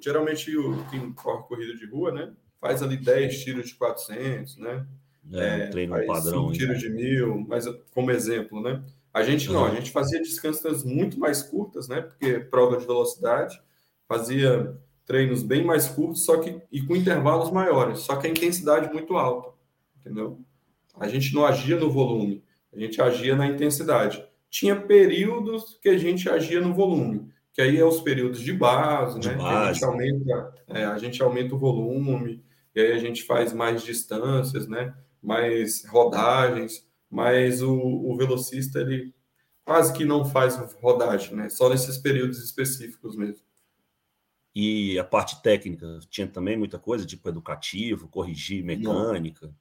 geralmente 0.03 0.57
o, 0.57 0.85
quem 0.91 1.13
corre 1.13 1.43
corrida 1.45 1.75
de 1.75 1.87
rua, 1.87 2.13
né? 2.13 2.33
Faz 2.61 2.83
ali 2.83 2.97
10 2.97 3.45
tiros 3.45 3.69
de 3.69 3.75
400, 3.75 4.57
né? 4.57 4.87
É, 5.33 5.61
é 5.61 5.67
treino 5.67 6.07
padrão. 6.07 6.53
tiros 6.53 6.79
de 6.79 6.89
mil, 6.89 7.45
mas 7.49 7.67
como 7.93 8.11
exemplo, 8.11 8.63
né? 8.63 8.83
A 9.17 9.23
gente 9.23 9.51
não, 9.51 9.65
a 9.65 9.75
gente 9.75 9.91
fazia 9.93 10.21
descansos 10.21 10.85
muito 10.85 11.19
mais 11.19 11.43
curtas, 11.43 11.89
né? 11.89 12.03
Porque 12.03 12.39
prova 12.39 12.77
de 12.77 12.85
velocidade, 12.85 13.59
fazia 14.07 14.79
treinos 15.07 15.43
bem 15.43 15.65
mais 15.65 15.89
curtos, 15.89 16.27
só 16.27 16.37
que 16.37 16.61
e 16.71 16.83
com 16.83 16.95
intervalos 16.95 17.51
maiores, 17.51 18.01
só 18.01 18.17
que 18.17 18.27
a 18.27 18.31
intensidade 18.31 18.93
muito 18.93 19.17
alta, 19.17 19.55
entendeu? 19.99 20.39
A 21.01 21.09
gente 21.09 21.35
não 21.35 21.47
agia 21.47 21.81
no 21.81 21.91
volume, 21.91 22.45
a 22.71 22.79
gente 22.79 23.01
agia 23.01 23.35
na 23.35 23.47
intensidade. 23.47 24.23
Tinha 24.51 24.77
períodos 24.77 25.79
que 25.81 25.89
a 25.89 25.97
gente 25.97 26.29
agia 26.29 26.61
no 26.61 26.75
volume, 26.75 27.33
que 27.55 27.63
aí 27.63 27.79
é 27.79 27.85
os 27.87 28.03
períodos 28.03 28.43
de 28.43 28.53
base, 28.53 29.19
de 29.19 29.31
né? 29.31 29.37
Base. 29.37 29.71
A 29.71 29.73
gente 29.73 29.85
aumenta, 29.87 30.55
é, 30.69 30.85
a 30.85 30.99
gente 30.99 31.23
aumenta 31.23 31.55
o 31.55 31.59
volume, 31.59 32.45
e 32.75 32.81
aí 32.81 32.93
a 32.93 32.99
gente 32.99 33.23
faz 33.23 33.55
mais 33.55 33.83
distâncias, 33.83 34.69
né? 34.69 34.95
Mais 35.23 35.87
rodagens 35.87 36.86
mas 37.11 37.63
o, 37.63 37.75
o 37.75 38.17
velocista 38.17 38.81
ele 38.81 39.15
quase 39.65 39.93
que 39.93 40.05
não 40.05 40.25
faz 40.25 40.57
rodagem, 40.81 41.35
né? 41.35 41.49
Só 41.49 41.69
nesses 41.69 41.99
períodos 41.99 42.43
específicos 42.43 43.17
mesmo. 43.17 43.45
E 44.55 44.99
a 44.99 45.05
parte 45.05 45.43
técnica, 45.43 45.99
tinha 46.09 46.27
também 46.27 46.57
muita 46.57 46.79
coisa, 46.79 47.05
tipo 47.05 47.29
educativo, 47.29 48.09
corrigir 48.09 48.65
mecânica? 48.65 49.53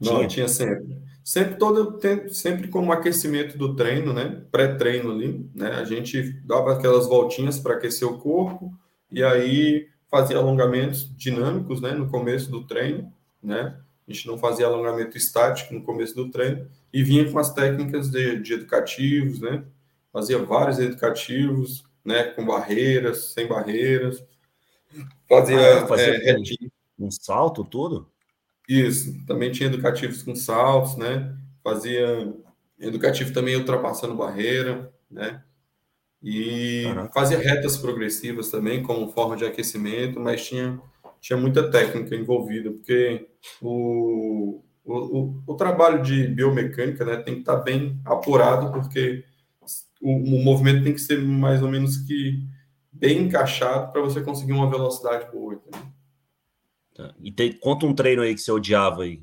Não, 0.00 0.16
tinha, 0.16 0.26
tinha 0.26 0.48
sempre. 0.48 1.00
Sempre 1.22 1.56
todo 1.56 1.98
sempre 2.30 2.68
como 2.68 2.92
aquecimento 2.92 3.56
do 3.56 3.76
treino, 3.76 4.12
né? 4.12 4.44
Pré-treino 4.50 5.12
ali, 5.12 5.48
né? 5.54 5.72
A 5.72 5.84
gente 5.84 6.32
dava 6.44 6.72
aquelas 6.72 7.06
voltinhas 7.06 7.58
para 7.58 7.74
aquecer 7.74 8.06
o 8.08 8.18
corpo 8.18 8.76
e 9.10 9.22
aí 9.22 9.88
fazia 10.10 10.38
alongamentos 10.38 11.08
dinâmicos, 11.16 11.80
né? 11.80 11.92
No 11.92 12.10
começo 12.10 12.50
do 12.50 12.66
treino, 12.66 13.12
né? 13.42 13.78
A 14.08 14.12
gente 14.12 14.26
não 14.26 14.38
fazia 14.38 14.66
alongamento 14.66 15.16
estático 15.16 15.74
no 15.74 15.82
começo 15.82 16.14
do 16.14 16.30
treino 16.30 16.68
e 16.92 17.02
vinha 17.02 17.30
com 17.30 17.38
as 17.38 17.52
técnicas 17.52 18.10
de, 18.10 18.40
de 18.40 18.54
educativos, 18.54 19.40
né? 19.40 19.64
Fazia 20.12 20.38
vários 20.38 20.78
educativos, 20.78 21.84
né, 22.04 22.24
com 22.24 22.46
barreiras, 22.46 23.32
sem 23.32 23.46
barreiras. 23.46 24.24
Fazia, 25.28 25.82
ah, 25.82 25.86
fazia 25.86 26.30
é, 26.30 26.36
um 26.98 27.10
salto, 27.10 27.64
tudo? 27.64 28.10
Isso, 28.68 29.14
também 29.26 29.50
tinha 29.50 29.68
educativos 29.68 30.22
com 30.22 30.34
saltos, 30.34 30.96
né? 30.96 31.36
Fazia 31.62 32.32
educativo 32.78 33.32
também 33.32 33.56
ultrapassando 33.56 34.14
barreira, 34.14 34.92
né? 35.10 35.42
E 36.22 36.84
fazia 37.12 37.38
retas 37.38 37.76
progressivas 37.76 38.50
também, 38.50 38.82
como 38.82 39.12
forma 39.12 39.36
de 39.36 39.44
aquecimento, 39.44 40.18
mas 40.18 40.46
tinha, 40.46 40.80
tinha 41.26 41.36
muita 41.36 41.68
técnica 41.68 42.14
envolvida, 42.14 42.70
porque 42.70 43.26
o, 43.60 44.62
o, 44.84 45.42
o, 45.44 45.54
trabalho 45.56 46.00
de 46.00 46.28
biomecânica 46.28 47.04
né, 47.04 47.16
tem 47.16 47.34
que 47.34 47.40
estar 47.40 47.56
bem 47.56 48.00
apurado, 48.04 48.70
porque 48.70 49.24
o, 50.00 50.12
o 50.12 50.44
movimento 50.44 50.84
tem 50.84 50.92
que 50.92 51.00
ser 51.00 51.20
mais 51.20 51.60
ou 51.64 51.68
menos 51.68 51.96
que 51.96 52.44
bem 52.92 53.22
encaixado 53.22 53.90
para 53.90 54.02
você 54.02 54.22
conseguir 54.22 54.52
uma 54.52 54.70
velocidade 54.70 55.28
boa. 55.32 55.60
Tá. 56.94 57.12
E 57.20 57.52
conta 57.54 57.86
um 57.86 57.94
treino 57.94 58.22
aí 58.22 58.32
que 58.32 58.40
você 58.40 58.52
odiava 58.52 59.02
aí. 59.02 59.20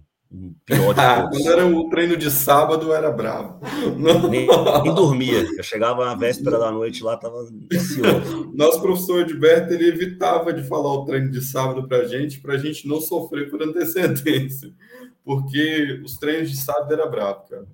Pior 0.66 0.94
de 0.94 1.00
ah, 1.02 1.30
Quando 1.30 1.48
era 1.48 1.66
o 1.66 1.90
treino 1.90 2.18
de 2.18 2.32
sábado, 2.32 2.92
era 2.94 3.12
bravo. 3.12 3.60
Nem, 3.98 4.30
nem, 4.30 4.96
dormia. 4.96 5.46
Eu 5.56 5.64
chegava 5.64 6.06
na 6.06 6.16
véspera 6.16 6.58
da 6.58 6.72
noite 6.72 7.04
lá, 7.04 7.16
tava 7.18 7.48
ansioso. 7.72 8.52
Nosso 8.56 8.82
professor 8.82 9.22
Edberto, 9.22 9.74
ele 9.74 9.88
evitava 9.88 10.52
de 10.52 10.64
falar 10.68 10.92
o 10.92 11.06
treino 11.06 11.30
de 11.30 11.42
sábado 11.42 11.88
para 11.88 12.08
gente, 12.08 12.40
para 12.40 12.56
a 12.56 12.58
gente 12.58 12.88
não 12.88 13.00
sofrer 13.00 13.50
por 13.50 13.62
antecedência. 13.62 14.74
Porque 15.24 16.02
os 16.04 16.18
treinos 16.18 16.50
de 16.50 16.58
sábado 16.58 16.92
era 16.92 17.06
bravo, 17.06 17.48
cara. 17.48 17.68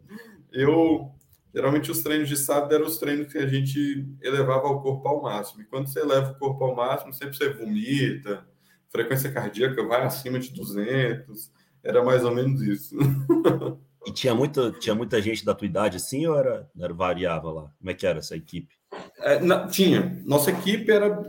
Eu, 0.52 1.12
Geralmente 1.54 1.90
os 1.90 2.04
treinos 2.04 2.30
de 2.30 2.38
sábado 2.38 2.76
eram 2.76 2.86
os 2.86 3.00
treinos 3.00 3.32
que 3.32 3.38
a 3.38 3.48
gente 3.48 4.08
elevava 4.22 4.68
o 4.68 4.82
corpo 4.82 5.08
ao 5.08 5.22
máximo. 5.22 5.62
E 5.62 5.66
quando 5.66 5.88
você 5.88 6.00
eleva 6.00 6.32
o 6.32 6.38
corpo 6.38 6.64
ao 6.64 6.76
máximo, 6.76 7.12
sempre 7.12 7.36
você 7.36 7.50
vomita, 7.50 8.46
frequência 8.90 9.32
cardíaca 9.32 9.84
vai 9.84 10.04
acima 10.04 10.38
de 10.38 10.54
200. 10.54 11.52
Era 11.84 12.04
mais 12.04 12.24
ou 12.24 12.34
menos 12.34 12.62
isso. 12.62 12.96
E 14.08 14.12
tinha 14.12 14.34
muita, 14.34 14.72
tinha 14.72 14.96
muita 14.96 15.22
gente 15.22 15.44
da 15.44 15.54
tua 15.54 15.68
idade 15.68 15.98
assim 15.98 16.26
ou 16.26 16.38
era, 16.38 16.70
era 16.80 16.94
variava 16.94 17.52
lá? 17.52 17.72
Como 17.78 17.92
é 17.92 17.94
que 17.94 18.08
era 18.08 18.20
essa 18.20 18.36
equipe? 18.36 18.74
É, 19.20 19.40
na, 19.40 19.68
tinha. 19.68 20.22
Nossa 20.26 20.52
equipe 20.52 20.90
era, 20.90 21.22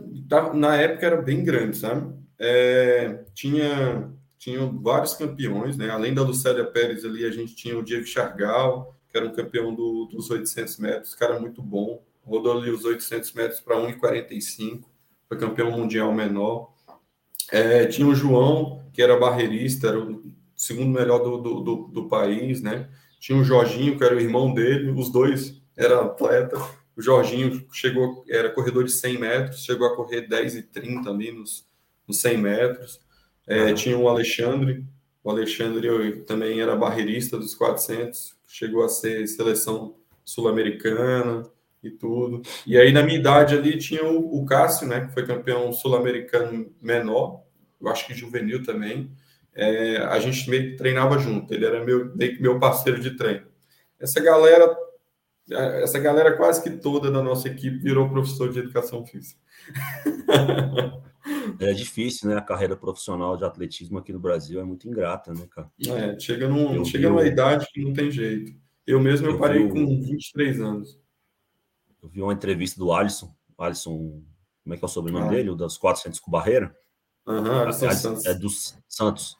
na 0.55 0.77
época, 0.77 1.05
era 1.05 1.21
bem 1.21 1.43
grande, 1.45 1.77
sabe? 1.77 2.15
É, 2.39 3.25
tinha, 3.35 4.11
tinha 4.39 4.65
vários 4.67 5.15
campeões, 5.15 5.77
né? 5.77 5.91
Além 5.91 6.15
da 6.15 6.23
Lucélia 6.23 6.65
Pérez 6.65 7.05
ali, 7.05 7.25
a 7.25 7.31
gente 7.31 7.55
tinha 7.55 7.79
o 7.79 7.83
Diego 7.83 8.07
Chargal, 8.07 8.97
que 9.09 9.17
era 9.17 9.27
um 9.27 9.33
campeão 9.33 9.75
do, 9.75 10.07
dos 10.07 10.31
800 10.31 10.79
metros, 10.79 11.15
cara 11.15 11.39
muito 11.39 11.61
bom, 11.61 12.03
rodou 12.25 12.57
ali 12.57 12.71
os 12.71 12.85
800 12.85 13.33
metros 13.33 13.61
para 13.61 13.77
1,45, 13.77 14.85
foi 15.29 15.37
campeão 15.37 15.73
mundial 15.73 16.13
menor. 16.15 16.73
É, 17.51 17.85
tinha 17.87 18.07
o 18.07 18.15
João, 18.15 18.89
que 18.93 19.03
era 19.03 19.19
barreirista, 19.19 19.89
era 19.89 19.99
o 19.99 20.23
segundo 20.61 20.91
melhor 20.91 21.21
do, 21.21 21.39
do, 21.39 21.61
do, 21.61 21.77
do, 21.89 22.09
país, 22.09 22.61
né? 22.61 22.91
Tinha 23.19 23.39
o 23.39 23.45
Jorginho, 23.45 23.97
que 23.97 24.05
era 24.05 24.15
o 24.15 24.21
irmão 24.21 24.53
dele, 24.53 24.91
os 24.91 25.11
dois 25.11 25.59
eram 25.75 26.03
atleta. 26.03 26.59
O 26.95 27.01
Jorginho 27.01 27.67
chegou, 27.73 28.23
era 28.29 28.51
corredor 28.51 28.85
de 28.85 28.93
100 28.93 29.19
metros, 29.19 29.65
chegou 29.65 29.87
a 29.87 29.97
correr 29.97 30.29
10 30.29 30.57
e 30.57 30.63
30 30.63 31.09
ali 31.09 31.33
nos, 31.33 31.67
nos 32.07 32.21
100 32.21 32.37
metros. 32.37 33.01
É, 33.47 33.73
tinha 33.73 33.97
o 33.97 34.07
Alexandre, 34.07 34.85
o 35.25 35.31
Alexandre 35.31 36.23
também 36.27 36.61
era 36.61 36.77
barreirista 36.77 37.39
dos 37.39 37.55
400, 37.55 38.37
chegou 38.47 38.85
a 38.85 38.89
ser 38.91 39.27
seleção 39.29 39.97
sul-americana 40.27 41.43
e 41.83 41.91
tudo. 41.91 42.43
E 42.67 42.77
aí, 42.77 42.93
na 42.93 43.03
minha 43.03 43.19
idade 43.19 43.55
ali, 43.55 43.79
tinha 43.79 44.05
o, 44.05 44.43
o 44.43 44.45
Cássio, 44.45 44.87
né, 44.87 45.07
que 45.07 45.15
foi 45.15 45.27
campeão 45.27 45.73
sul-americano 45.73 46.71
menor, 46.83 47.45
eu 47.81 47.89
acho 47.89 48.07
que 48.07 48.13
juvenil 48.13 48.63
também. 48.63 49.11
É, 49.61 49.99
a 49.99 50.19
gente 50.19 50.49
meio 50.49 50.71
que 50.71 50.77
treinava 50.77 51.19
junto, 51.19 51.53
ele 51.53 51.67
era 51.67 51.85
meu, 51.85 52.17
meio 52.17 52.35
que 52.35 52.41
meu 52.41 52.59
parceiro 52.59 52.99
de 52.99 53.15
treino. 53.15 53.47
Essa 53.99 54.19
galera, 54.19 54.75
essa 55.51 55.99
galera 55.99 56.35
quase 56.35 56.63
que 56.63 56.71
toda 56.71 57.11
da 57.11 57.23
nossa 57.23 57.47
equipe 57.49 57.77
virou 57.77 58.09
professor 58.09 58.51
de 58.51 58.59
educação 58.59 59.05
física. 59.05 59.39
É 61.61 61.73
difícil, 61.75 62.31
né? 62.31 62.37
A 62.37 62.41
carreira 62.41 62.75
profissional 62.75 63.37
de 63.37 63.45
atletismo 63.45 63.99
aqui 63.99 64.11
no 64.11 64.19
Brasil 64.19 64.59
é 64.59 64.65
muito 64.65 64.89
ingrata, 64.89 65.33
né, 65.35 65.47
cara? 65.51 65.71
É, 65.87 66.19
chega, 66.19 66.49
num, 66.49 66.83
chega 66.83 67.09
vi, 67.09 67.15
numa 67.15 67.27
idade 67.27 67.67
que 67.73 67.85
não 67.85 67.93
tem 67.93 68.11
jeito. 68.11 68.53
Eu 68.87 68.99
mesmo 68.99 69.27
eu, 69.27 69.33
eu 69.33 69.39
parei 69.39 69.63
vi, 69.65 69.69
com 69.69 69.87
23 70.01 70.61
anos. 70.61 70.99
Eu 72.03 72.09
vi 72.09 72.23
uma 72.23 72.33
entrevista 72.33 72.81
do 72.81 72.91
Alisson. 72.91 73.35
Alisson, 73.59 74.23
como 74.65 74.75
é 74.75 74.77
que 74.79 74.85
é 74.85 74.87
o 74.87 74.89
sobrenome 74.89 75.27
ah. 75.27 75.31
dele? 75.31 75.51
O 75.51 75.55
das 75.55 75.77
400 75.77 76.19
com 76.19 76.31
barreira? 76.31 76.75
Aham, 77.27 77.65
Alisson 77.65 77.87
é, 77.87 77.95
Santos. 77.95 78.25
É 78.25 78.35
dos 78.35 78.79
Santos. 78.89 79.37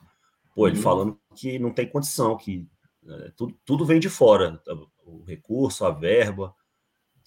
Pô, 0.53 0.67
ele 0.67 0.77
uhum. 0.77 0.83
falando 0.83 1.19
que 1.35 1.57
não 1.59 1.71
tem 1.71 1.87
condição, 1.87 2.37
que 2.37 2.67
é, 3.07 3.31
tudo, 3.35 3.55
tudo 3.65 3.85
vem 3.85 3.99
de 3.99 4.09
fora. 4.09 4.61
O 5.05 5.23
recurso, 5.23 5.85
a 5.85 5.91
verba 5.91 6.53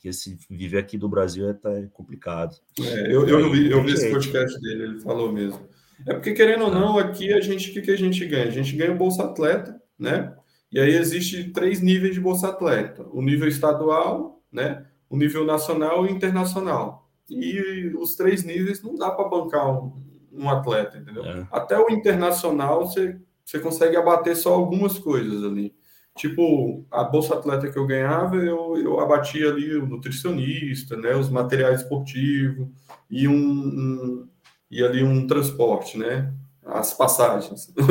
que 0.05 0.09
esse 0.09 0.37
viver 0.51 0.77
aqui 0.77 0.99
do 0.99 1.09
Brasil 1.09 1.49
é, 1.49 1.55
tá, 1.55 1.71
complicado. 1.91 2.55
É, 2.79 3.07
eu, 3.07 3.27
eu, 3.27 3.51
vi, 3.51 3.71
eu 3.71 3.83
vi 3.83 3.93
esse 3.93 4.11
podcast 4.11 4.61
dele, 4.61 4.83
ele 4.83 5.01
falou 5.01 5.33
mesmo. 5.33 5.67
É 6.07 6.13
porque, 6.13 6.35
querendo 6.35 6.65
ou 6.65 6.71
tá. 6.71 6.79
não, 6.79 6.99
aqui 6.99 7.33
a 7.33 7.41
gente, 7.41 7.71
o 7.71 7.73
que, 7.73 7.81
que 7.81 7.91
a 7.91 7.97
gente 7.97 8.23
ganha? 8.27 8.45
A 8.45 8.51
gente 8.51 8.77
ganha 8.77 8.93
o 8.93 8.99
Bolsa 8.99 9.25
Atleta, 9.25 9.81
né? 9.99 10.37
E 10.71 10.79
aí 10.79 10.95
existe 10.95 11.45
três 11.53 11.81
níveis 11.81 12.15
de 12.15 12.21
Bolsa 12.21 12.49
Atleta: 12.49 13.03
o 13.13 13.23
nível 13.23 13.49
estadual, 13.49 14.43
né? 14.53 14.85
O 15.09 15.17
nível 15.17 15.47
nacional 15.47 16.07
e 16.07 16.13
internacional. 16.13 17.11
E 17.31 17.91
os 17.99 18.15
três 18.15 18.45
níveis 18.45 18.83
não 18.83 18.97
dá 18.97 19.11
para 19.11 19.27
bancar 19.27 19.73
um, 19.73 20.04
um, 20.35 20.49
atleta, 20.51 20.99
entendeu? 20.99 21.25
É. 21.25 21.47
Até 21.51 21.79
o 21.79 21.91
internacional 21.91 22.87
você, 22.87 23.19
você 23.45 23.59
consegue 23.59 23.97
abater 23.97 24.37
só 24.37 24.53
algumas 24.53 24.99
coisas 24.99 25.45
ali. 25.45 25.75
Tipo, 26.17 26.87
a 26.91 27.03
bolsa 27.03 27.35
atleta 27.35 27.71
que 27.71 27.79
eu 27.79 27.87
ganhava, 27.87 28.37
eu, 28.37 28.77
eu 28.77 29.01
abatia 29.01 29.51
ali 29.51 29.77
o 29.77 29.87
nutricionista, 29.87 30.97
né, 30.97 31.17
os 31.17 31.29
materiais 31.29 31.81
esportivos 31.83 32.69
e 33.11 33.27
um, 33.27 33.35
um 33.35 34.29
e 34.71 34.83
ali 34.83 35.03
um 35.03 35.27
transporte, 35.27 35.99
né, 35.99 36.33
as 36.65 36.95
passagens. 36.95 37.73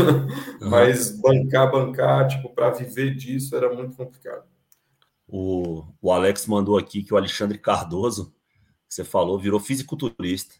Uhum. 0.61 0.69
Mas 0.69 1.19
bancar, 1.19 1.69
bancar, 1.69 2.27
tipo, 2.29 2.49
para 2.49 2.69
viver 2.69 3.13
disso 3.15 3.53
era 3.55 3.73
muito 3.73 3.97
complicado. 3.97 4.43
O, 5.27 5.83
o 6.01 6.11
Alex 6.11 6.47
mandou 6.47 6.77
aqui 6.77 7.03
que 7.03 7.13
o 7.13 7.17
Alexandre 7.17 7.57
Cardoso, 7.57 8.33
que 8.87 8.95
você 8.95 9.03
falou, 9.03 9.37
virou 9.37 9.59
fisiculturista. 9.59 10.55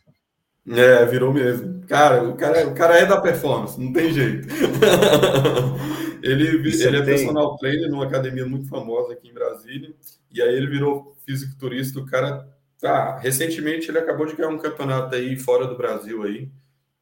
É, 0.68 1.06
virou 1.06 1.34
mesmo. 1.34 1.86
Cara, 1.88 2.24
o 2.24 2.36
cara, 2.36 2.68
o 2.68 2.74
cara 2.74 2.98
é 2.98 3.06
da 3.06 3.20
performance, 3.20 3.80
não 3.80 3.92
tem 3.92 4.14
jeito. 4.14 4.48
ele, 6.24 6.70
ele 6.70 6.98
é 6.98 7.02
tem... 7.02 7.06
personal 7.06 7.58
trainer 7.58 7.90
numa 7.90 8.06
academia 8.06 8.46
muito 8.46 8.70
famosa 8.70 9.14
aqui 9.14 9.28
em 9.28 9.34
Brasília, 9.34 9.94
e 10.32 10.42
aí 10.42 10.56
ele 10.56 10.68
virou 10.68 11.18
fisiculturista. 11.26 12.00
O 12.00 12.06
cara, 12.06 12.48
tá, 12.80 13.18
recentemente 13.20 13.90
ele 13.90 14.00
acabou 14.00 14.26
de 14.26 14.36
ganhar 14.36 14.50
um 14.50 14.58
campeonato 14.58 15.14
aí 15.16 15.36
fora 15.36 15.68
do 15.68 15.78
Brasil 15.78 16.24
aí, 16.24 16.50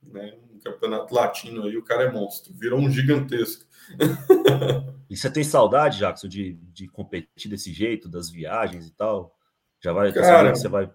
né? 0.02 0.34
Um 0.52 0.60
campeonato 0.60 1.13
latino 1.13 1.63
aí, 1.63 1.78
o 1.78 1.84
cara 1.84 2.04
é 2.04 2.12
monstro, 2.12 2.54
virou 2.56 2.80
um 2.80 2.89
gigantesco. 2.89 3.65
e 5.10 5.15
você 5.15 5.30
tem 5.30 5.43
saudade, 5.43 6.00
Jackson, 6.00 6.28
de, 6.28 6.54
de 6.74 6.88
competir 6.88 7.50
desse 7.50 7.71
jeito, 7.71 8.10
das 8.10 8.30
viagens 8.30 8.88
e 8.88 8.91
tal? 8.91 9.36
Já 9.80 9.93
vai, 9.93 10.12
cara, 10.12 10.56
você 10.56 10.67
vai 10.67 10.89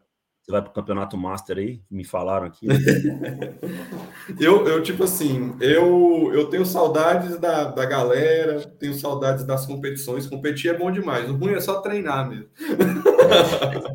você 0.46 0.52
vai 0.52 0.62
para 0.62 0.70
o 0.70 0.74
campeonato 0.74 1.16
master 1.16 1.58
aí? 1.58 1.82
Me 1.90 2.04
falaram 2.04 2.46
aqui. 2.46 2.68
Né? 2.68 2.76
eu, 4.38 4.64
eu, 4.68 4.80
tipo 4.80 5.02
assim, 5.02 5.56
eu, 5.60 6.30
eu 6.32 6.46
tenho 6.48 6.64
saudades 6.64 7.36
da, 7.36 7.64
da 7.64 7.84
galera, 7.84 8.60
tenho 8.78 8.94
saudades 8.94 9.44
das 9.44 9.66
competições. 9.66 10.28
Competir 10.28 10.70
é 10.70 10.78
bom 10.78 10.92
demais. 10.92 11.28
O 11.28 11.34
ruim 11.34 11.54
é 11.54 11.60
só 11.60 11.80
treinar 11.80 12.28
mesmo. 12.28 12.46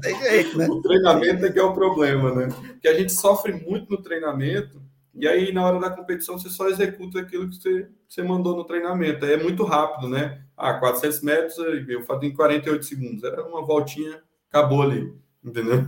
Tem 0.01 0.19
jeito, 0.23 0.57
né? 0.57 0.67
O 0.67 0.81
treinamento 0.81 1.45
é 1.45 1.51
que 1.53 1.57
é 1.57 1.63
o 1.63 1.73
problema, 1.73 2.35
né? 2.35 2.49
Porque 2.49 2.89
a 2.89 2.99
gente 2.99 3.13
sofre 3.13 3.53
muito 3.53 3.89
no 3.89 4.01
treinamento. 4.01 4.81
E 5.15 5.29
aí, 5.29 5.53
na 5.53 5.65
hora 5.65 5.79
da 5.79 5.89
competição, 5.89 6.37
você 6.37 6.49
só 6.49 6.67
executa 6.67 7.21
aquilo 7.21 7.47
que 7.47 7.55
você, 7.55 7.87
você 8.09 8.21
mandou 8.21 8.57
no 8.57 8.65
treinamento. 8.65 9.23
Aí 9.23 9.33
é 9.33 9.41
muito 9.41 9.63
rápido, 9.63 10.09
né? 10.09 10.41
Ah, 10.57 10.73
400 10.73 11.21
metros, 11.21 11.57
eu 11.87 12.03
faço 12.03 12.25
em 12.25 12.33
48 12.33 12.83
segundos. 12.83 13.23
Era 13.23 13.41
uma 13.41 13.65
voltinha, 13.65 14.21
acabou 14.49 14.81
ali, 14.81 15.13
entendeu? 15.41 15.85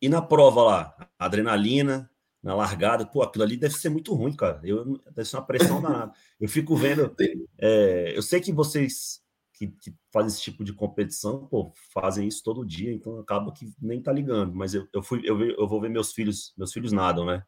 E 0.00 0.08
na 0.08 0.22
prova 0.22 0.62
lá, 0.62 1.10
adrenalina, 1.18 2.10
na 2.42 2.54
largada, 2.54 3.04
pô, 3.04 3.22
aquilo 3.22 3.44
ali 3.44 3.56
deve 3.56 3.74
ser 3.74 3.88
muito 3.88 4.14
ruim, 4.14 4.34
cara. 4.34 4.60
Eu, 4.62 4.98
deve 5.12 5.28
ser 5.28 5.36
uma 5.36 5.46
pressão 5.46 5.82
danada. 5.82 6.12
Eu 6.40 6.48
fico 6.48 6.76
vendo. 6.76 7.14
É, 7.60 8.16
eu 8.16 8.22
sei 8.22 8.40
que 8.40 8.52
vocês 8.52 9.20
que, 9.58 9.66
que, 9.66 9.92
fazem 10.12 10.28
esse 10.28 10.40
tipo 10.40 10.62
de 10.62 10.72
competição, 10.72 11.46
pô, 11.46 11.72
fazem 11.92 12.28
isso 12.28 12.42
todo 12.44 12.64
dia, 12.64 12.92
então 12.92 13.18
acaba 13.18 13.52
que 13.52 13.72
nem 13.80 14.00
tá 14.00 14.12
ligando. 14.12 14.54
Mas 14.54 14.72
eu, 14.72 14.86
eu 14.92 15.02
fui, 15.02 15.20
eu, 15.24 15.42
eu 15.42 15.66
vou 15.66 15.80
ver 15.80 15.90
meus 15.90 16.12
filhos, 16.12 16.54
meus 16.56 16.72
filhos 16.72 16.92
nadam, 16.92 17.26
né? 17.26 17.42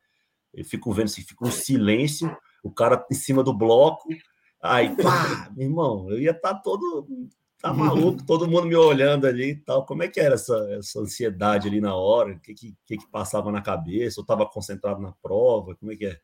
Eu 0.53 0.65
fico 0.65 0.93
vendo 0.93 1.05
assim, 1.05 1.23
fica 1.23 1.47
um 1.47 1.51
silêncio, 1.51 2.37
o 2.65 2.73
cara 2.73 3.07
em 3.11 3.15
cima 3.15 3.45
do 3.45 3.57
bloco, 3.57 4.09
aí, 4.61 4.97
pá, 4.97 5.49
meu 5.57 5.69
irmão, 5.69 6.11
eu 6.11 6.19
ia 6.19 6.33
estar 6.33 6.55
tá 6.55 6.61
todo 6.61 7.07
tá 7.61 7.73
maluco, 7.73 8.25
todo 8.25 8.49
mundo 8.49 8.66
me 8.66 8.77
olhando 8.77 9.27
ali 9.27 9.51
e 9.51 9.57
tal. 9.57 9.85
Como 9.85 10.03
é 10.03 10.09
que 10.09 10.18
era 10.18 10.35
essa, 10.35 10.57
essa 10.73 11.01
ansiedade 11.01 11.68
ali 11.68 11.81
na 11.81 11.94
hora? 11.94 12.33
O 12.33 12.40
que, 12.40 12.55
que, 12.55 12.75
que 12.87 13.11
passava 13.11 13.53
na 13.53 13.61
cabeça? 13.61 14.20
Eu 14.20 14.23
estava 14.23 14.46
concentrado 14.46 15.01
na 15.01 15.12
prova? 15.23 15.77
Como 15.77 15.92
é 15.92 15.96
que 15.96 16.07
é? 16.07 16.18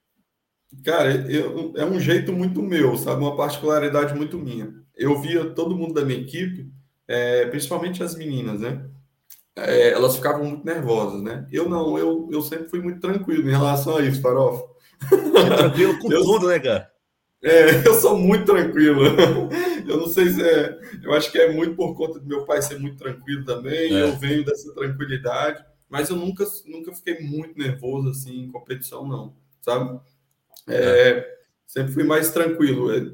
Cara, 0.84 1.10
eu, 1.30 1.74
é 1.76 1.84
um 1.84 2.00
jeito 2.00 2.32
muito 2.32 2.62
meu, 2.62 2.96
sabe? 2.96 3.20
Uma 3.22 3.36
particularidade 3.36 4.14
muito 4.14 4.38
minha. 4.38 4.72
Eu 4.94 5.20
via 5.20 5.50
todo 5.50 5.76
mundo 5.76 5.94
da 5.94 6.04
minha 6.04 6.20
equipe, 6.20 6.70
é, 7.06 7.46
principalmente 7.46 8.02
as 8.02 8.16
meninas, 8.16 8.60
né? 8.60 8.84
É, 9.54 9.92
elas 9.92 10.16
ficavam 10.16 10.44
muito 10.44 10.66
nervosas, 10.66 11.22
né? 11.22 11.46
Eu 11.50 11.68
não, 11.68 11.96
eu, 11.98 12.28
eu 12.30 12.42
sempre 12.42 12.68
fui 12.68 12.80
muito 12.80 13.00
tranquilo 13.00 13.48
em 13.48 13.52
relação 13.52 13.96
a 13.96 14.02
isso, 14.02 14.20
Farofa. 14.20 14.64
Tranquilo 15.56 15.98
com 15.98 16.10
eu, 16.12 16.22
tudo, 16.22 16.48
né, 16.48 16.58
cara? 16.58 16.90
É, 17.42 17.76
eu 17.86 17.94
sou 17.94 18.18
muito 18.18 18.44
tranquilo. 18.44 19.02
Eu 19.86 19.98
não 19.98 20.08
sei 20.08 20.28
se 20.28 20.42
é. 20.42 20.78
Eu 21.02 21.12
acho 21.12 21.30
que 21.30 21.38
é 21.38 21.52
muito 21.52 21.74
por 21.74 21.94
conta 21.94 22.18
do 22.18 22.26
meu 22.26 22.44
pai 22.44 22.62
ser 22.62 22.78
muito 22.78 22.96
tranquilo 22.96 23.44
também. 23.44 23.94
É. 23.94 24.02
Eu 24.02 24.16
venho 24.16 24.44
dessa 24.44 24.72
tranquilidade, 24.74 25.64
mas 25.88 26.10
eu 26.10 26.16
nunca, 26.16 26.44
nunca 26.66 26.92
fiquei 26.92 27.20
muito 27.20 27.58
nervoso 27.58 28.10
assim 28.10 28.44
em 28.44 28.50
competição, 28.50 29.06
não, 29.06 29.34
sabe? 29.62 30.00
É, 30.68 31.10
é. 31.10 31.36
Sempre 31.66 31.92
fui 31.92 32.04
mais 32.04 32.30
tranquilo. 32.30 32.92
É, 32.92 33.10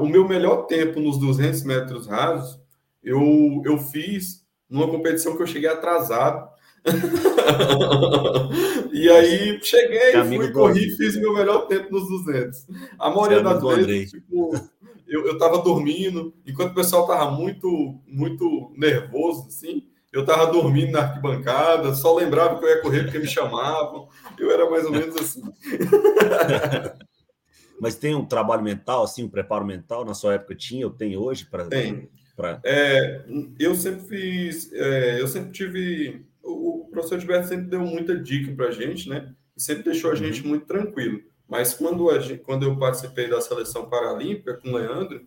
o 0.00 0.06
meu 0.06 0.26
melhor 0.26 0.66
tempo 0.66 0.98
nos 0.98 1.18
200 1.18 1.62
metros 1.64 2.06
rasos, 2.06 2.58
eu, 3.02 3.62
eu 3.64 3.78
fiz 3.78 4.44
numa 4.68 4.88
competição 4.88 5.36
que 5.36 5.42
eu 5.42 5.46
cheguei 5.46 5.68
atrasado. 5.68 6.50
e 8.92 9.08
aí 9.08 9.60
cheguei, 9.62 10.24
fui, 10.24 10.50
corri, 10.50 10.90
fiz 10.96 11.16
meu 11.16 11.32
melhor 11.32 11.68
tempo 11.68 11.92
nos 11.92 12.08
200. 12.24 12.66
A 12.98 13.08
maioria 13.10 13.40
das 13.40 13.62
vezes, 13.62 14.10
tipo, 14.10 14.50
eu, 15.12 15.26
eu 15.26 15.36
tava 15.36 15.58
dormindo, 15.58 16.34
enquanto 16.46 16.72
o 16.72 16.74
pessoal 16.74 17.06
tava 17.06 17.30
muito, 17.30 18.00
muito 18.06 18.72
nervoso, 18.76 19.48
assim, 19.48 19.88
eu 20.10 20.24
tava 20.24 20.50
dormindo 20.50 20.92
na 20.92 21.00
arquibancada, 21.00 21.94
só 21.94 22.14
lembrava 22.14 22.58
que 22.58 22.64
eu 22.64 22.68
ia 22.68 22.80
correr 22.80 23.04
porque 23.04 23.18
me 23.18 23.26
chamavam. 23.26 24.08
Eu 24.38 24.50
era 24.50 24.68
mais 24.68 24.84
ou 24.84 24.92
menos 24.92 25.16
assim. 25.16 25.42
Mas 27.80 27.96
tem 27.96 28.14
um 28.14 28.24
trabalho 28.24 28.62
mental, 28.62 29.04
assim, 29.04 29.24
um 29.24 29.28
preparo 29.28 29.66
mental 29.66 30.04
na 30.04 30.14
sua 30.14 30.34
época 30.34 30.54
tinha, 30.54 30.82
eu 30.82 30.90
tenho 30.90 31.20
hoje 31.20 31.46
para. 31.46 31.66
Tem. 31.66 32.08
Pra... 32.36 32.60
É, 32.64 33.24
eu 33.58 33.74
sempre 33.74 34.06
fiz, 34.06 34.72
é, 34.72 35.20
eu 35.20 35.26
sempre 35.26 35.50
tive. 35.50 36.24
O, 36.42 36.82
o 36.82 36.88
professor 36.90 37.18
Gilberto 37.18 37.48
sempre 37.48 37.66
deu 37.66 37.80
muita 37.80 38.16
dica 38.16 38.54
para 38.54 38.68
a 38.68 38.70
gente, 38.70 39.08
né? 39.08 39.34
E 39.56 39.60
sempre 39.60 39.82
deixou 39.82 40.12
a 40.12 40.14
gente 40.14 40.42
uhum. 40.42 40.48
muito 40.48 40.66
tranquilo. 40.66 41.20
Mas 41.52 41.74
quando, 41.74 42.08
a 42.08 42.18
quando 42.38 42.62
eu 42.62 42.78
participei 42.78 43.28
da 43.28 43.38
seleção 43.38 43.84
paralímpica 43.84 44.54
com 44.54 44.70
o 44.70 44.76
Leandro, 44.78 45.26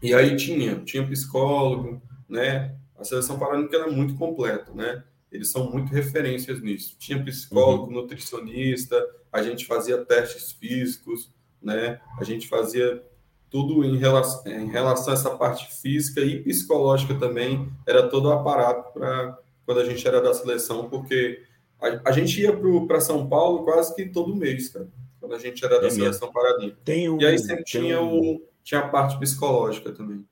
e 0.00 0.14
aí 0.14 0.36
tinha, 0.36 0.76
tinha 0.76 1.04
psicólogo, 1.04 2.00
né? 2.28 2.76
A 2.96 3.02
seleção 3.02 3.36
paralímpica 3.36 3.78
era 3.78 3.90
muito 3.90 4.14
completa, 4.14 4.72
né? 4.72 5.02
Eles 5.32 5.50
são 5.50 5.68
muito 5.68 5.92
referências 5.92 6.62
nisso. 6.62 6.94
Tinha 7.00 7.20
psicólogo, 7.20 7.86
uhum. 7.86 7.94
nutricionista, 7.94 9.04
a 9.32 9.42
gente 9.42 9.66
fazia 9.66 9.98
testes 10.04 10.52
físicos, 10.52 11.28
né? 11.60 12.00
A 12.20 12.22
gente 12.22 12.46
fazia 12.46 13.02
tudo 13.50 13.84
em 13.84 13.96
relação, 13.96 14.46
em 14.46 14.68
relação 14.68 15.12
a 15.12 15.16
essa 15.16 15.30
parte 15.30 15.82
física 15.82 16.20
e 16.20 16.44
psicológica 16.44 17.16
também. 17.16 17.68
Era 17.84 18.08
todo 18.08 18.26
o 18.26 18.32
aparato 18.32 18.92
para 18.92 19.36
quando 19.66 19.80
a 19.80 19.84
gente 19.84 20.06
era 20.06 20.20
da 20.20 20.32
seleção, 20.32 20.88
porque 20.88 21.42
a, 21.80 22.10
a 22.10 22.12
gente 22.12 22.40
ia 22.40 22.56
para 22.86 23.00
São 23.00 23.28
Paulo 23.28 23.64
quase 23.64 23.92
que 23.96 24.08
todo 24.08 24.36
mês, 24.36 24.68
cara 24.68 24.86
quando 25.30 25.34
a 25.34 25.38
gente 25.38 25.64
era 25.64 25.80
da 25.80 25.86
é 25.86 25.90
seleção 25.90 26.32
paralímpica. 26.32 26.92
Um, 26.92 27.20
e 27.20 27.26
aí 27.26 27.38
sempre 27.38 27.62
tinha, 27.62 28.00
um, 28.00 28.34
o, 28.34 28.42
tinha 28.64 28.80
a 28.80 28.88
parte 28.88 29.16
psicológica 29.18 29.92
também. 29.92 30.26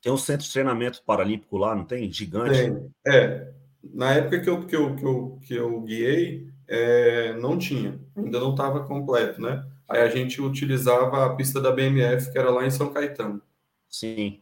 Tem 0.00 0.10
um 0.10 0.16
centro 0.16 0.46
de 0.46 0.52
treinamento 0.52 1.02
paralímpico 1.04 1.58
lá, 1.58 1.76
não 1.76 1.84
tem? 1.84 2.10
Gigante? 2.10 2.58
Tem. 2.58 2.90
É. 3.06 3.52
Na 3.82 4.14
época 4.14 4.40
que 4.40 4.48
eu, 4.48 4.66
que 4.66 4.74
eu, 4.74 4.96
que 4.96 5.04
eu, 5.04 5.38
que 5.46 5.54
eu 5.54 5.80
guiei, 5.82 6.48
é, 6.66 7.34
não 7.34 7.58
tinha. 7.58 8.00
Ainda 8.16 8.40
não 8.40 8.52
estava 8.52 8.84
completo, 8.84 9.42
né? 9.42 9.66
Aí 9.86 10.00
a 10.00 10.08
gente 10.08 10.40
utilizava 10.40 11.26
a 11.26 11.34
pista 11.34 11.60
da 11.60 11.70
BMF, 11.70 12.32
que 12.32 12.38
era 12.38 12.50
lá 12.50 12.64
em 12.64 12.70
São 12.70 12.92
Caetano. 12.92 13.42
Sim. 13.88 14.40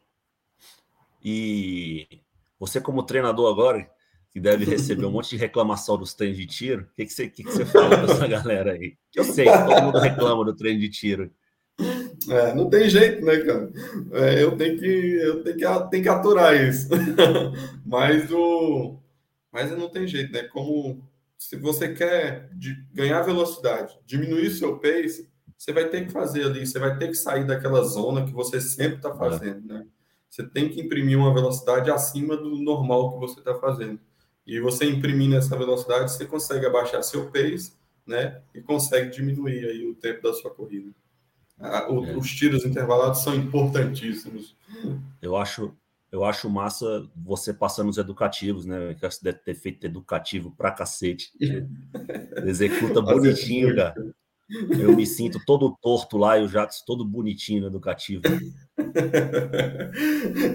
E 1.24 2.06
você, 2.60 2.80
como 2.80 3.02
treinador 3.02 3.50
agora, 3.50 3.90
que 4.30 4.40
deve 4.40 4.64
receber 4.64 5.04
um 5.06 5.10
monte 5.10 5.30
de 5.30 5.36
reclamação 5.36 5.96
dos 5.96 6.14
treinos 6.14 6.38
de 6.38 6.46
tiro. 6.46 6.82
O 6.82 6.94
que, 6.94 7.06
que, 7.06 7.12
você, 7.12 7.28
que, 7.28 7.42
que 7.42 7.50
você 7.50 7.64
fala 7.64 7.88
para 7.88 8.12
essa 8.12 8.26
galera 8.26 8.72
aí? 8.72 8.94
Eu 9.14 9.24
sei, 9.24 9.46
todo 9.46 9.82
mundo 9.82 9.98
reclama 9.98 10.44
do 10.44 10.54
treino 10.54 10.80
de 10.80 10.88
tiro. 10.88 11.30
É, 12.28 12.54
não 12.54 12.68
tem 12.68 12.90
jeito, 12.90 13.24
né, 13.24 13.38
cara? 13.38 13.72
É, 14.12 14.42
eu 14.42 14.56
tenho 14.56 14.78
que, 14.78 14.86
eu 14.86 15.42
tenho 15.42 15.56
que, 15.56 15.90
tenho 15.90 16.02
que 16.02 16.08
aturar 16.08 16.54
isso. 16.54 16.88
mas 17.86 18.30
o, 18.30 18.98
mas 19.52 19.70
não 19.70 19.88
tem 19.88 20.06
jeito, 20.06 20.32
né? 20.32 20.42
Como 20.44 21.02
se 21.38 21.56
você 21.56 21.94
quer 21.94 22.50
ganhar 22.92 23.22
velocidade, 23.22 23.96
diminuir 24.04 24.50
seu 24.50 24.78
pace, 24.78 25.28
você 25.56 25.72
vai 25.72 25.88
ter 25.88 26.06
que 26.06 26.12
fazer 26.12 26.44
ali, 26.44 26.66
você 26.66 26.78
vai 26.78 26.98
ter 26.98 27.08
que 27.08 27.14
sair 27.14 27.46
daquela 27.46 27.82
zona 27.82 28.24
que 28.24 28.32
você 28.32 28.60
sempre 28.60 28.96
está 28.96 29.10
é. 29.10 29.16
fazendo, 29.16 29.66
né? 29.66 29.86
Você 30.28 30.46
tem 30.46 30.68
que 30.68 30.80
imprimir 30.80 31.18
uma 31.18 31.32
velocidade 31.32 31.90
acima 31.90 32.36
do 32.36 32.58
normal 32.58 33.12
que 33.12 33.18
você 33.18 33.38
está 33.38 33.54
fazendo. 33.54 33.98
E 34.48 34.58
você 34.60 34.86
imprimindo 34.86 35.36
essa 35.36 35.54
velocidade, 35.54 36.10
você 36.10 36.24
consegue 36.24 36.64
abaixar 36.64 37.02
seu 37.02 37.30
pace, 37.30 37.74
né? 38.06 38.40
E 38.54 38.62
consegue 38.62 39.10
diminuir 39.10 39.66
aí 39.66 39.86
o 39.86 39.94
tempo 39.94 40.22
da 40.22 40.32
sua 40.32 40.50
corrida. 40.50 40.90
O, 41.90 42.02
é. 42.06 42.16
Os 42.16 42.30
tiros 42.30 42.64
intervalados 42.64 43.20
são 43.20 43.34
importantíssimos. 43.34 44.56
Eu 45.20 45.36
acho, 45.36 45.76
eu 46.10 46.24
acho 46.24 46.48
massa 46.48 47.06
você 47.14 47.52
passando 47.52 47.90
os 47.90 47.98
educativos, 47.98 48.64
né? 48.64 48.94
Que 48.94 49.04
você 49.04 49.22
deve 49.22 49.38
ter 49.40 49.54
feito 49.54 49.84
educativo 49.84 50.50
pra 50.56 50.72
cacete. 50.72 51.30
Executa 52.46 53.02
bonitinho, 53.02 53.76
cara. 53.76 53.94
Eu 54.50 54.96
me 54.96 55.06
sinto 55.06 55.38
todo 55.44 55.76
torto 55.82 56.16
lá 56.16 56.38
e 56.38 56.42
o 56.42 56.48
Jatos 56.48 56.82
todo 56.82 57.04
bonitinho 57.04 57.62
no 57.62 57.66
educativo. 57.66 58.22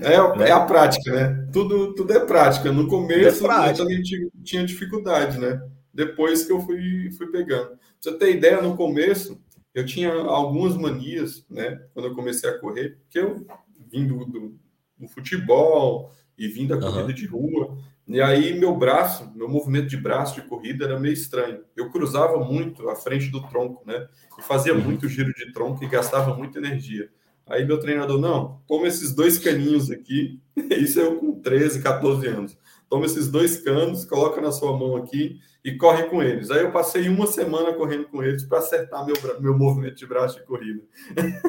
É, 0.03 0.47
é, 0.47 0.51
a 0.51 0.61
prática, 0.61 1.11
né? 1.11 1.49
Tudo, 1.51 1.93
tudo 1.93 2.13
é 2.13 2.25
prática. 2.25 2.71
No 2.71 2.87
começo 2.87 3.45
é 3.51 3.69
eu 3.69 3.75
também 3.75 4.01
tinha 4.01 4.65
dificuldade, 4.65 5.37
né? 5.37 5.61
Depois 5.93 6.45
que 6.45 6.51
eu 6.51 6.61
fui, 6.61 7.11
fui 7.11 7.27
pegando. 7.27 7.67
Pra 7.67 7.77
você 7.99 8.13
ter 8.13 8.35
ideia, 8.35 8.61
no 8.61 8.77
começo 8.77 9.37
eu 9.73 9.85
tinha 9.85 10.13
algumas 10.13 10.77
manias, 10.77 11.45
né? 11.49 11.81
Quando 11.93 12.07
eu 12.07 12.15
comecei 12.15 12.49
a 12.49 12.57
correr, 12.59 12.97
porque 13.03 13.19
eu 13.19 13.45
vim 13.91 14.07
do, 14.07 14.25
do, 14.25 14.59
do 14.97 15.07
futebol 15.07 16.11
e 16.37 16.47
vim 16.47 16.67
da 16.67 16.79
corrida 16.79 17.07
uhum. 17.07 17.13
de 17.13 17.25
rua. 17.25 17.77
E 18.07 18.21
aí 18.21 18.59
meu 18.59 18.75
braço, 18.75 19.31
meu 19.35 19.47
movimento 19.47 19.87
de 19.87 19.97
braço 19.97 20.35
de 20.35 20.47
corrida 20.47 20.85
era 20.85 20.99
meio 20.99 21.13
estranho. 21.13 21.63
Eu 21.75 21.89
cruzava 21.89 22.37
muito 22.37 22.89
à 22.89 22.95
frente 22.95 23.29
do 23.29 23.41
tronco, 23.47 23.83
né? 23.85 24.07
E 24.37 24.41
fazia 24.41 24.73
uhum. 24.73 24.81
muito 24.81 25.07
giro 25.07 25.33
de 25.33 25.53
tronco 25.53 25.83
e 25.83 25.87
gastava 25.87 26.35
muita 26.35 26.59
energia. 26.59 27.09
Aí 27.47 27.65
meu 27.65 27.79
treinador, 27.79 28.19
não, 28.19 28.61
toma 28.67 28.87
esses 28.87 29.13
dois 29.13 29.37
caninhos 29.37 29.89
aqui. 29.91 30.39
Isso 30.71 30.99
eu 30.99 31.17
com 31.17 31.39
13, 31.39 31.81
14 31.81 32.27
anos. 32.27 32.57
Toma 32.89 33.05
esses 33.05 33.27
dois 33.27 33.59
canos, 33.59 34.05
coloca 34.05 34.39
na 34.39 34.51
sua 34.51 34.77
mão 34.77 34.95
aqui 34.95 35.39
e 35.63 35.75
corre 35.75 36.03
com 36.03 36.21
eles. 36.21 36.51
Aí 36.51 36.61
eu 36.61 36.71
passei 36.71 37.09
uma 37.09 37.25
semana 37.25 37.73
correndo 37.73 38.05
com 38.05 38.21
eles 38.21 38.43
para 38.43 38.59
acertar 38.59 39.05
meu, 39.05 39.15
meu 39.39 39.57
movimento 39.57 39.95
de 39.95 40.05
braço 40.05 40.37
de 40.37 40.45
corrida. 40.45 40.81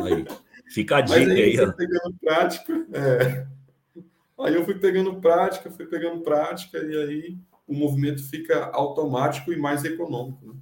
Aí, 0.02 0.24
fica 0.72 0.96
a 0.96 1.00
dica 1.00 1.20
aí. 1.20 1.58
aí 1.58 1.72
pegando 1.74 2.14
prática, 2.20 2.86
é. 2.92 3.46
Aí 4.40 4.54
eu 4.54 4.64
fui 4.64 4.74
pegando 4.74 5.20
prática, 5.20 5.70
fui 5.70 5.86
pegando 5.86 6.22
prática, 6.22 6.78
e 6.78 6.96
aí 6.96 7.38
o 7.66 7.74
movimento 7.74 8.22
fica 8.28 8.70
automático 8.72 9.52
e 9.52 9.56
mais 9.56 9.84
econômico. 9.84 10.46
Né? 10.46 10.54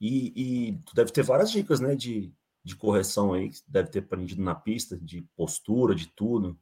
E, 0.00 0.32
e 0.36 0.72
tu 0.84 0.94
deve 0.94 1.10
ter 1.10 1.22
várias 1.22 1.50
dicas, 1.50 1.80
né, 1.80 1.94
de, 1.94 2.32
de 2.62 2.76
correção 2.76 3.32
aí, 3.32 3.50
que 3.50 3.58
deve 3.66 3.88
ter 3.88 4.00
aprendido 4.00 4.42
na 4.42 4.54
pista, 4.54 4.98
de 5.00 5.26
postura, 5.36 5.94
de 5.94 6.08
tudo. 6.08 6.58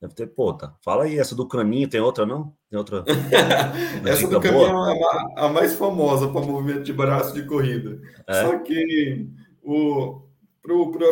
Deve 0.00 0.14
ter, 0.14 0.28
pô, 0.28 0.54
tá. 0.54 0.76
Fala 0.80 1.04
aí, 1.04 1.18
essa 1.18 1.34
do 1.34 1.46
caninho, 1.46 1.88
tem 1.88 2.00
outra, 2.00 2.24
não? 2.24 2.54
Tem 2.70 2.78
outra. 2.78 3.04
essa 4.06 4.28
do 4.28 4.40
caninho 4.40 4.84
é 4.86 5.02
a, 5.36 5.46
a, 5.46 5.48
mais 5.48 5.74
famosa 5.74 6.28
para 6.28 6.46
movimento 6.46 6.84
de 6.84 6.92
braço 6.92 7.34
de 7.34 7.44
corrida. 7.44 8.00
É? 8.28 8.44
Só 8.44 8.58
que 8.60 9.28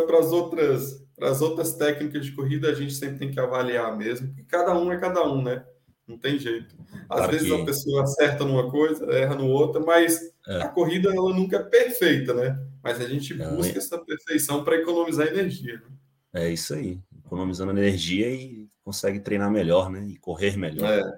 para 0.06 0.18
as 0.20 0.30
outras 0.30 1.05
para 1.16 1.30
as 1.30 1.40
outras 1.40 1.74
técnicas 1.74 2.26
de 2.26 2.32
corrida, 2.32 2.68
a 2.70 2.74
gente 2.74 2.92
sempre 2.94 3.18
tem 3.18 3.30
que 3.30 3.40
avaliar 3.40 3.96
mesmo, 3.96 4.28
porque 4.28 4.44
cada 4.44 4.78
um 4.78 4.92
é 4.92 4.98
cada 4.98 5.26
um, 5.26 5.42
né? 5.42 5.64
Não 6.06 6.16
tem 6.16 6.38
jeito. 6.38 6.76
Às 7.08 7.16
claro 7.16 7.32
vezes 7.32 7.48
que... 7.48 7.60
a 7.60 7.64
pessoa 7.64 8.02
acerta 8.02 8.44
numa 8.44 8.70
coisa, 8.70 9.04
erra 9.12 9.34
no 9.34 9.48
outra, 9.48 9.80
mas 9.80 10.20
é. 10.46 10.62
a 10.62 10.68
corrida 10.68 11.10
ela 11.10 11.34
nunca 11.34 11.56
é 11.56 11.62
perfeita, 11.62 12.32
né? 12.32 12.58
Mas 12.82 13.00
a 13.00 13.08
gente 13.08 13.34
busca 13.34 13.74
é. 13.74 13.78
essa 13.78 13.98
perfeição 13.98 14.62
para 14.62 14.76
economizar 14.76 15.26
energia. 15.26 15.80
Né? 15.80 16.44
É 16.44 16.50
isso 16.50 16.74
aí, 16.74 17.00
economizando 17.24 17.72
energia 17.72 18.30
e 18.30 18.68
consegue 18.84 19.18
treinar 19.18 19.50
melhor, 19.50 19.90
né? 19.90 20.06
E 20.06 20.16
correr 20.18 20.56
melhor. 20.56 20.88
É, 20.88 21.12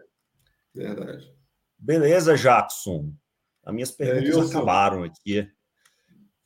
verdade. 0.74 1.30
Beleza, 1.76 2.37
Jackson. 2.37 3.12
As 3.62 3.74
minhas 3.74 3.90
é, 3.90 3.96
perguntas 3.96 4.50
é, 4.50 4.56
acabaram 4.56 5.02
aqui. 5.02 5.46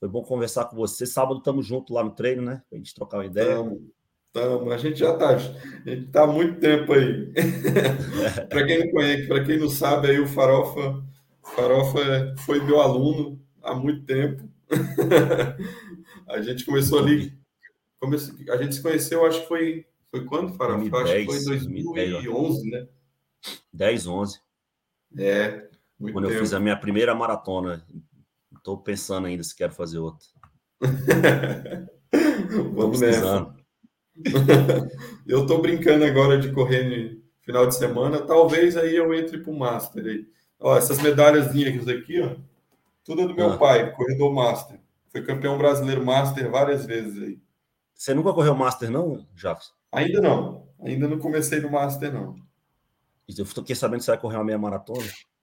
Foi 0.03 0.09
bom 0.09 0.25
conversar 0.25 0.65
com 0.65 0.75
você. 0.75 1.07
Sábado 1.07 1.39
estamos 1.39 1.65
juntos 1.65 1.95
lá 1.95 2.03
no 2.03 2.11
treino, 2.11 2.43
né? 2.43 2.61
Para 2.69 2.75
a 2.75 2.79
gente 2.81 2.93
trocar 2.93 3.19
uma 3.19 3.27
ideia. 3.27 3.55
Tamo, 3.55 3.93
tamo. 4.33 4.73
A 4.73 4.77
gente 4.77 4.99
já 4.99 5.13
está. 5.13 5.29
A 5.29 5.39
gente 5.39 6.07
está 6.07 6.25
há 6.25 6.27
muito 6.27 6.59
tempo 6.59 6.93
aí. 6.93 7.33
para 8.51 8.67
quem 8.67 8.81
não 8.81 8.91
conhece, 8.91 9.29
para 9.29 9.45
quem 9.45 9.61
não 9.61 9.69
sabe, 9.69 10.11
aí 10.11 10.19
o 10.19 10.27
Farofa, 10.27 11.01
Farofa 11.55 12.35
foi 12.39 12.61
meu 12.65 12.81
aluno 12.81 13.41
há 13.63 13.77
muito 13.77 14.05
tempo. 14.05 14.43
a 16.27 16.43
gente 16.43 16.65
começou 16.65 16.99
ali. 16.99 17.39
a 18.51 18.57
gente 18.57 18.75
se 18.75 18.83
conheceu, 18.83 19.25
acho 19.25 19.43
que 19.43 19.47
foi. 19.47 19.87
Foi 20.11 20.25
quando, 20.25 20.53
Farofa? 20.55 20.91
2010, 20.91 21.07
acho 21.07 21.15
que 21.15 21.27
foi 21.27 22.07
em 22.07 22.11
2011, 22.11 22.71
né? 22.73 22.89
10, 23.73 24.07
11. 24.09 24.41
É. 25.17 25.69
Quando 25.97 26.27
tempo. 26.27 26.33
eu 26.33 26.41
fiz 26.41 26.53
a 26.53 26.59
minha 26.59 26.77
primeira 26.77 27.15
maratona 27.15 27.87
Estou 28.63 28.79
pensando 28.79 29.27
ainda 29.27 29.43
se 29.43 29.57
quero 29.57 29.73
fazer 29.73 29.99
outra. 29.99 30.25
Vamos 32.75 33.01
nessa. 33.01 33.53
eu 35.27 35.43
estou 35.43 35.61
brincando 35.61 36.05
agora 36.05 36.39
de 36.39 36.53
correr 36.53 36.85
no 36.85 37.21
final 37.41 37.67
de 37.67 37.75
semana. 37.75 38.21
Talvez 38.21 38.77
aí 38.77 38.95
eu 38.95 39.13
entre 39.13 39.39
para 39.39 39.51
o 39.51 39.59
Master. 39.59 40.07
Aí. 40.07 40.29
Ó, 40.61 40.77
essas 40.77 41.03
medalhazinhas 41.03 41.89
aqui, 41.89 42.21
ó, 42.21 42.37
tudo 43.03 43.23
é 43.23 43.27
do 43.27 43.35
meu 43.35 43.55
ah. 43.55 43.59
pai, 43.59 43.91
corredor 43.97 44.33
Master. 44.33 44.79
Foi 45.11 45.25
campeão 45.25 45.59
brasileiro 45.59 46.07
Master 46.07 46.49
várias 46.49 46.87
vezes 46.87 47.21
aí. 47.21 47.41
Você 47.93 48.15
nunca 48.15 48.33
correu 48.33 48.55
Master, 48.55 48.93
não, 48.93 49.27
Jafs? 49.35 49.73
Ainda 49.91 50.21
não. 50.21 50.69
Ainda 50.85 51.09
não 51.09 51.19
comecei 51.19 51.59
no 51.59 51.69
Master, 51.69 52.13
não. 52.15 52.37
Eu 53.37 53.45
fiquei 53.45 53.75
sabendo 53.75 53.99
que 53.99 54.05
você 54.05 54.13
vai 54.13 54.21
correr 54.21 54.37
uma 54.37 54.45
meia 54.45 54.59
maratona. 54.59 55.03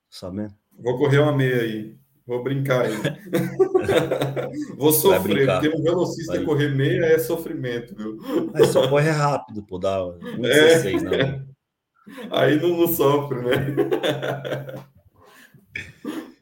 Sabendo? 0.09 0.55
Vou 0.71 0.97
correr 0.97 1.19
uma 1.19 1.35
meia 1.35 1.63
aí. 1.63 1.99
Vou 2.29 2.43
brincar 2.43 2.85
aí. 2.85 2.93
Vou 4.77 4.93
sofrer, 4.93 5.47
porque 5.47 5.69
um 5.69 5.81
velocista 5.81 6.35
vai. 6.35 6.45
correr 6.45 6.69
meia 6.75 7.05
é 7.05 7.17
sofrimento, 7.17 7.95
viu? 7.95 8.19
Mas 8.53 8.67
só 8.67 8.87
corre 8.87 9.09
rápido, 9.09 9.63
pô, 9.63 9.79
dá 9.79 9.97
1,16, 9.97 10.85
é. 10.85 11.01
né? 11.01 11.47
Aí 12.29 12.61
não, 12.61 12.77
não 12.77 12.87
sofre, 12.87 13.41
né? 13.41 13.55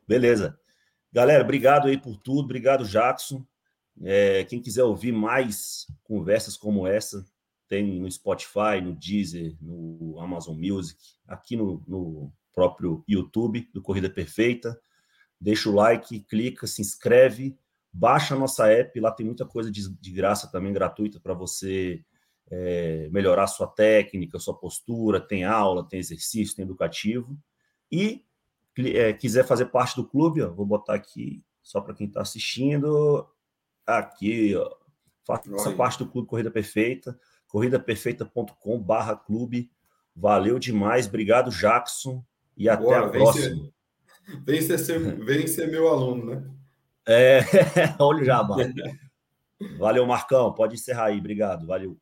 Beleza. 0.05 0.59
Galera, 1.11 1.43
obrigado 1.43 1.87
aí 1.87 1.97
por 1.97 2.17
tudo. 2.17 2.45
Obrigado, 2.45 2.85
Jackson. 2.85 3.45
É, 4.01 4.45
quem 4.45 4.61
quiser 4.61 4.83
ouvir 4.83 5.11
mais 5.11 5.85
conversas 6.03 6.55
como 6.55 6.87
essa, 6.87 7.25
tem 7.67 7.99
no 7.99 8.09
Spotify, 8.09 8.79
no 8.81 8.93
Deezer, 8.93 9.57
no 9.61 10.17
Amazon 10.19 10.57
Music, 10.57 10.97
aqui 11.27 11.57
no, 11.57 11.83
no 11.85 12.31
próprio 12.53 13.03
YouTube 13.07 13.69
do 13.73 13.81
Corrida 13.81 14.09
Perfeita 14.09 14.77
deixa 15.39 15.69
o 15.69 15.73
like, 15.73 16.19
clica, 16.21 16.65
se 16.67 16.81
inscreve, 16.81 17.57
baixa 17.91 18.35
a 18.35 18.39
nossa 18.39 18.67
app, 18.71 18.99
lá 18.99 19.11
tem 19.11 19.25
muita 19.25 19.45
coisa 19.45 19.71
de, 19.71 19.89
de 19.89 20.11
graça 20.11 20.47
também, 20.51 20.73
gratuita, 20.73 21.19
para 21.19 21.33
você 21.33 22.03
é, 22.49 23.09
melhorar 23.11 23.43
a 23.43 23.47
sua 23.47 23.67
técnica, 23.67 24.39
sua 24.39 24.57
postura, 24.57 25.19
tem 25.19 25.43
aula, 25.43 25.87
tem 25.87 25.99
exercício, 25.99 26.55
tem 26.55 26.63
educativo. 26.63 27.37
E 27.91 28.25
é, 28.77 29.13
quiser 29.13 29.45
fazer 29.45 29.65
parte 29.65 29.95
do 29.95 30.07
clube, 30.07 30.41
ó, 30.41 30.49
vou 30.49 30.65
botar 30.65 30.95
aqui 30.95 31.43
só 31.61 31.81
para 31.81 31.93
quem 31.93 32.07
está 32.07 32.21
assistindo, 32.21 33.27
aqui, 33.85 34.55
ó, 34.55 34.73
faça 35.25 35.71
parte 35.73 35.99
do 35.99 36.07
Clube 36.07 36.27
Corrida 36.27 36.49
Perfeita, 36.49 37.19
corridaperfeita.com 37.47 38.79
barra 38.79 39.15
clube. 39.15 39.69
Valeu 40.15 40.57
demais, 40.57 41.07
obrigado, 41.07 41.51
Jackson, 41.51 42.23
e 42.55 42.67
até 42.69 42.83
Boa, 42.83 43.05
a 43.05 43.09
próxima. 43.09 43.71
Vem 44.45 44.61
ser, 44.61 44.77
vem 45.23 45.47
ser 45.47 45.67
meu 45.67 45.87
aluno, 45.87 46.35
né? 46.35 46.43
É, 47.07 47.39
olha 47.99 48.21
o 48.21 48.25
jabá. 48.25 48.57
Valeu, 49.77 50.05
Marcão. 50.05 50.53
Pode 50.53 50.75
encerrar 50.75 51.05
aí. 51.05 51.17
Obrigado. 51.17 51.65
Valeu. 51.65 51.97